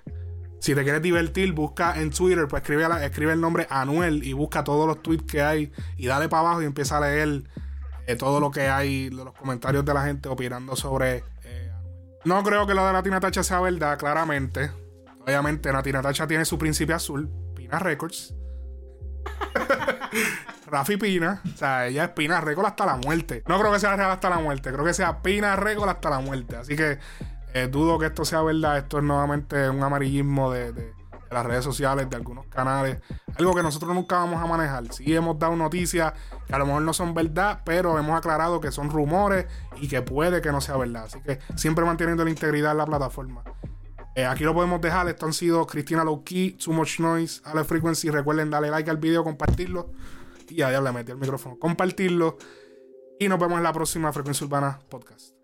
si 0.59 0.75
te 0.75 0.83
quieres 0.83 1.01
divertir, 1.01 1.51
busca 1.53 1.99
en 1.99 2.11
Twitter, 2.11 2.47
pues 2.47 2.61
escribe, 2.61 2.87
la- 2.87 3.03
escribe 3.05 3.33
el 3.33 3.41
nombre 3.41 3.65
Anuel 3.69 4.23
y 4.23 4.33
busca 4.33 4.63
todos 4.63 4.85
los 4.87 5.01
tweets 5.01 5.23
que 5.31 5.41
hay 5.41 5.71
y 5.97 6.07
dale 6.07 6.29
para 6.29 6.41
abajo 6.41 6.61
y 6.61 6.65
empieza 6.65 6.97
a 6.97 7.01
leer 7.01 7.43
eh, 8.07 8.15
todo 8.15 8.39
lo 8.39 8.49
que 8.49 8.67
hay, 8.69 9.09
los 9.11 9.33
comentarios 9.33 9.85
de 9.85 9.93
la 9.93 10.03
gente 10.05 10.27
opinando 10.29 10.75
sobre 10.75 11.23
eh. 11.43 11.71
No 12.25 12.41
creo 12.43 12.65
que 12.65 12.73
lo 12.73 12.85
de 12.85 12.93
la 12.93 13.03
Tina 13.03 13.19
Tacha 13.19 13.43
sea 13.43 13.59
verdad, 13.61 13.97
claramente. 13.99 14.71
Obviamente, 15.25 15.71
la 15.71 15.83
Tina 15.83 16.01
Tacha 16.01 16.25
tiene 16.25 16.45
su 16.45 16.57
príncipe 16.57 16.93
azul, 16.93 17.29
Pina 17.55 17.77
Records. 17.79 18.33
Rafi 20.67 20.97
Pina, 20.97 21.41
o 21.45 21.57
sea, 21.57 21.87
ella 21.87 22.05
es 22.05 22.09
Pina 22.11 22.41
Record 22.41 22.65
hasta 22.65 22.85
la 22.85 22.97
muerte. 22.97 23.43
No 23.47 23.59
creo 23.59 23.71
que 23.71 23.79
sea 23.79 23.95
real 23.95 24.11
hasta 24.11 24.29
la 24.29 24.39
muerte, 24.39 24.71
creo 24.71 24.83
que 24.83 24.93
sea 24.93 25.21
Pina 25.21 25.55
Record 25.55 25.89
hasta 25.89 26.09
la 26.09 26.19
muerte. 26.19 26.57
Así 26.57 26.75
que 26.75 26.99
eh, 27.53 27.67
dudo 27.71 27.97
que 27.97 28.07
esto 28.07 28.25
sea 28.25 28.41
verdad. 28.41 28.77
Esto 28.77 28.97
es 28.97 29.03
nuevamente 29.03 29.69
un 29.69 29.81
amarillismo 29.81 30.51
de, 30.51 30.73
de- 30.73 30.97
de 31.27 31.33
las 31.35 31.45
redes 31.45 31.63
sociales, 31.65 32.09
de 32.09 32.15
algunos 32.15 32.45
canales. 32.47 33.01
Algo 33.37 33.53
que 33.53 33.61
nosotros 33.61 33.93
nunca 33.93 34.15
vamos 34.15 34.41
a 34.41 34.45
manejar. 34.47 34.93
Sí 34.93 35.13
hemos 35.13 35.37
dado 35.37 35.57
noticias 35.57 36.13
que 36.47 36.55
a 36.55 36.57
lo 36.57 36.65
mejor 36.65 36.81
no 36.81 36.93
son 36.93 37.13
verdad, 37.13 37.61
pero 37.65 37.99
hemos 37.99 38.17
aclarado 38.17 38.61
que 38.61 38.71
son 38.71 38.89
rumores 38.89 39.45
y 39.81 39.87
que 39.87 40.01
puede 40.01 40.41
que 40.41 40.51
no 40.51 40.61
sea 40.61 40.77
verdad. 40.77 41.03
Así 41.05 41.21
que 41.21 41.39
siempre 41.55 41.83
manteniendo 41.83 42.23
la 42.23 42.29
integridad 42.29 42.71
en 42.71 42.77
la 42.77 42.85
plataforma. 42.85 43.43
Eh, 44.15 44.25
aquí 44.25 44.43
lo 44.43 44.53
podemos 44.53 44.81
dejar. 44.81 45.07
Esto 45.09 45.27
han 45.27 45.33
sido 45.33 45.67
Cristina 45.67 46.03
Lowkey, 46.03 46.53
Too 46.53 46.73
Much 46.73 46.99
Noise, 46.99 47.41
Ale 47.45 47.63
Frequency. 47.63 48.09
Recuerden 48.09 48.49
darle 48.49 48.71
like 48.71 48.89
al 48.89 48.97
video, 48.97 49.23
compartirlo. 49.23 49.91
Y 50.49 50.55
ya 50.55 50.81
le 50.81 50.91
metí 50.91 51.11
el 51.11 51.17
micrófono. 51.17 51.59
Compartirlo. 51.59 52.37
Y 53.19 53.27
nos 53.27 53.39
vemos 53.39 53.57
en 53.57 53.63
la 53.63 53.73
próxima 53.73 54.11
Frecuencia 54.13 54.45
Urbana 54.45 54.79
Podcast. 54.89 55.35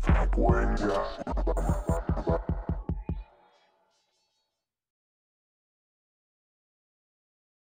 Frecuencia 0.00 1.21